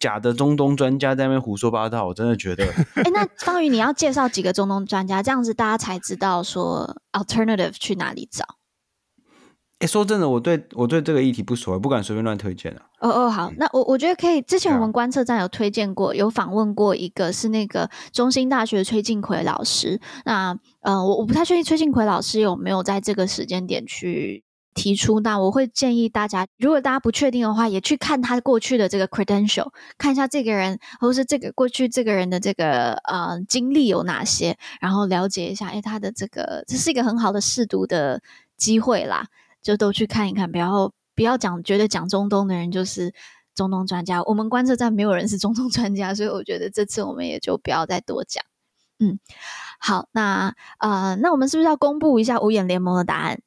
[0.00, 2.66] 假的中东专家在那边胡说八道，我真的觉得。
[3.04, 8.44] 哎，那方宇你要介绍几个中东专家，这样子大家才知道说 alternative 去哪里找。
[9.82, 12.82] 哎，说真的，我对我对这个议题不熟，不敢随便乱推荐啊。
[13.00, 14.40] 哦哦，好，那我我觉得可以。
[14.40, 20.00] 之前我们观测站有推荐过，有访问过一个是那个中兴大学崔进奎老师。
[20.24, 25.18] 那呃，我我不太确定崔进奎老师有没有在这个时间点去提出。
[25.18, 38.22] 那我会建议大家，如果大家不确定的话，也去看他过去的这个 credential，看一下这个人，或是这个过去这个人的这个呃经历有哪些，然后了解一下，哎，他的这个这是一个很好的试读的
[38.56, 39.26] 机会啦。
[39.62, 43.14] 就都去看一看，不要不要讲，觉得讲中东的人就是
[43.54, 44.22] 中东专家。
[44.24, 48.44] 我们观测站没有人是中东专家，所以我觉得这次我们也就不要再多讲。
[48.98, 49.18] 嗯，
[49.80, 53.40] 好，那呃，那我们是不是要公布一下五眼联盟的答案？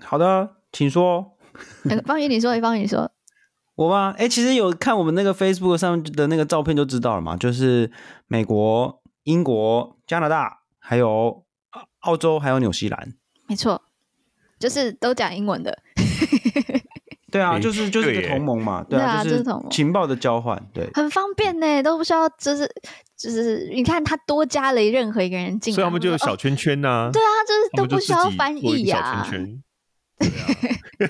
[0.00, 1.36] 好的，请说。
[2.06, 3.10] 方宇，你说，方宇，你说。
[3.74, 4.12] 我吗？
[4.16, 7.92] 哎、欸，其实有看我们那个 Facebook 上面的那个照片就知道了嘛，就是
[8.26, 11.44] 美国、英国、加拿大，还有
[12.00, 13.14] 澳洲，还有纽西兰。
[13.46, 13.82] 没错，
[14.58, 15.76] 就是都讲英文的。
[17.30, 22.66] 对啊，就是就是一个同盟嘛，对啊，就是情报的交换，对，很方便呢，都不需要，就是
[23.18, 29.62] 就是，你看他多加了任何一个人进来，所以他们就有小圈圈呐、啊哦，对啊，就是都不需要翻译呀、啊，小圈
[30.18, 31.08] 圈，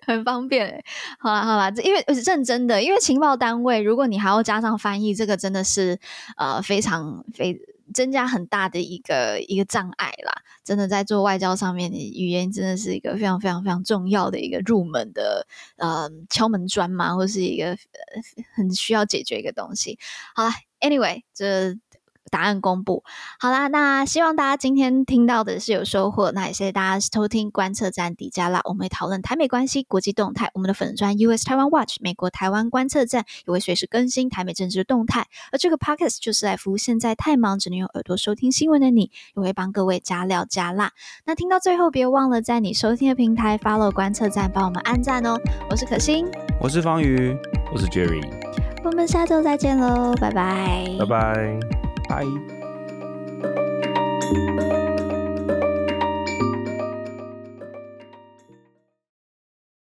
[0.06, 0.82] 很方便。
[1.18, 6.00] 好啦好啦，因为认真的，因为情报单位，如果你还要加上翻译，这个真的是
[6.38, 7.60] 呃非常非。
[7.92, 10.32] 增加很大的一个一个障碍啦，
[10.64, 17.76] 真的在做外交上面你语言真的是一个非常非常非常重要的一个入门的呃敲门砖嘛，或是一个、呃、
[18.54, 19.98] 很需要解决一个东西。
[20.34, 21.76] 好了，Anyway，这。
[22.32, 23.04] 答案公布
[23.38, 26.32] 好啦，那希望大家今天听到的是有收获。
[26.32, 30.50] 那也谢谢大家收听观测站底加啦，我们会讨论台美关系、国际动态。
[30.54, 35.26] 我们的粉专 US Taiwan Watch 美国台湾观测站也会随时更新台美政治的动态。
[35.52, 40.92] 而这个 Podcast 就是来服务现在太忙只能用耳朵收听新闻的你，也会帮各位加料加辣。
[41.26, 45.36] 那听到最后，别忘了在你收听的平台 follow 观测站，帮我们按赞哦。
[45.68, 46.26] 我是可心，
[46.58, 47.36] 我是方瑜，
[47.74, 48.26] 我是 Jerry，
[48.82, 51.81] 我们下周再见喽，拜拜，拜拜。
[52.12, 52.26] 嗨。